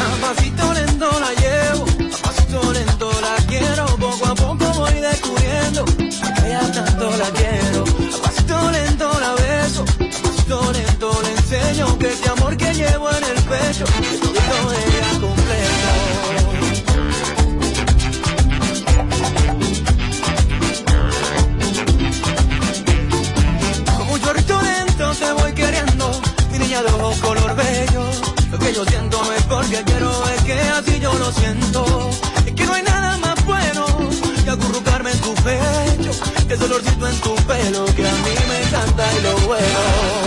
[0.00, 3.86] A pasito lento la llevo, a pasito lento la quiero.
[3.96, 7.82] Poco a poco voy descubriendo que ya tanto la quiero.
[7.82, 13.10] A pasito lento la beso, a pasito lento le enseño que este amor que llevo
[13.10, 14.93] en el pecho, todo es
[26.82, 28.04] de ojos color bello.
[28.50, 32.10] Lo que yo siento no es porque quiero, es que así yo lo siento.
[32.46, 33.86] Es que no hay nada más bueno
[34.44, 36.10] que acurrucarme en tu pecho,
[36.48, 40.23] que ese olorcito en tu pelo que a mí me encanta y lo bueno.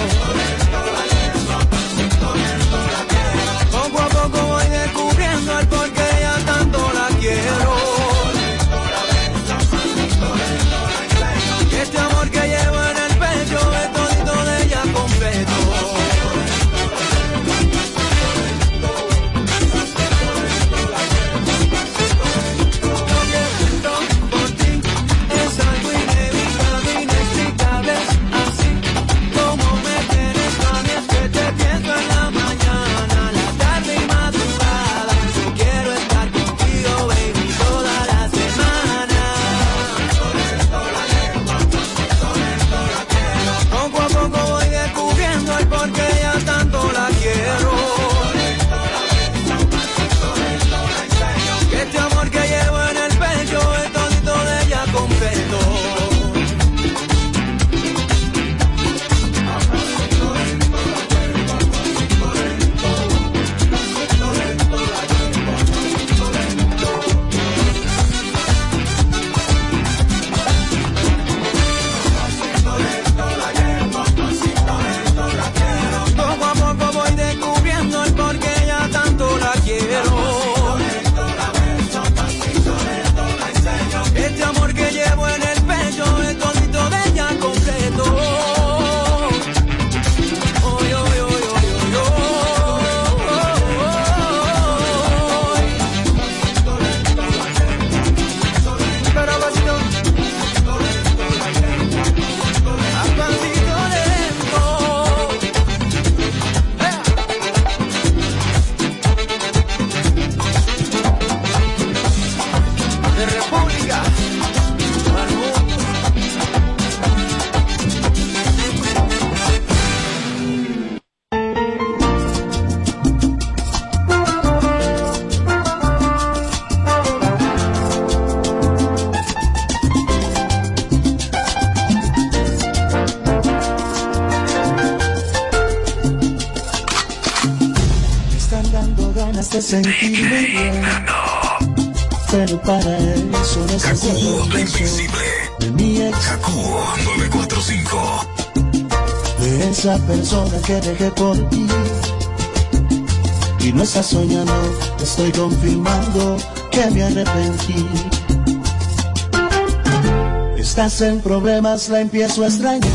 [161.00, 162.92] vez en problemas la empiezo a extrañar.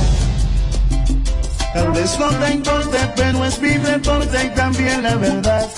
[1.73, 5.69] Tal vez no te importe, pero es mi reporte y también la verdad.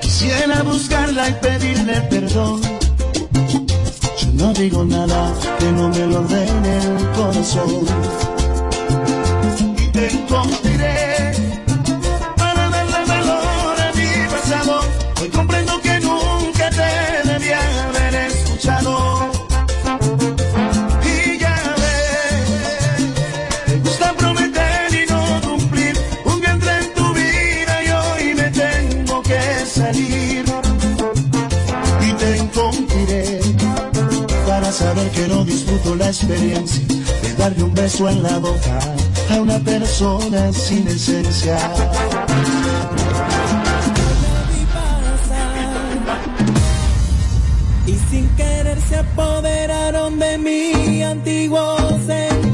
[0.00, 2.60] Quisiera buscarla y pedirle perdón.
[4.18, 8.01] Yo no digo nada que no me lo ordene el corazón.
[37.82, 38.04] beso
[38.40, 38.78] boca
[39.30, 41.58] a una persona sin esencia.
[47.84, 51.76] Y sin querer se apoderaron de mi antiguo
[52.06, 52.51] ser.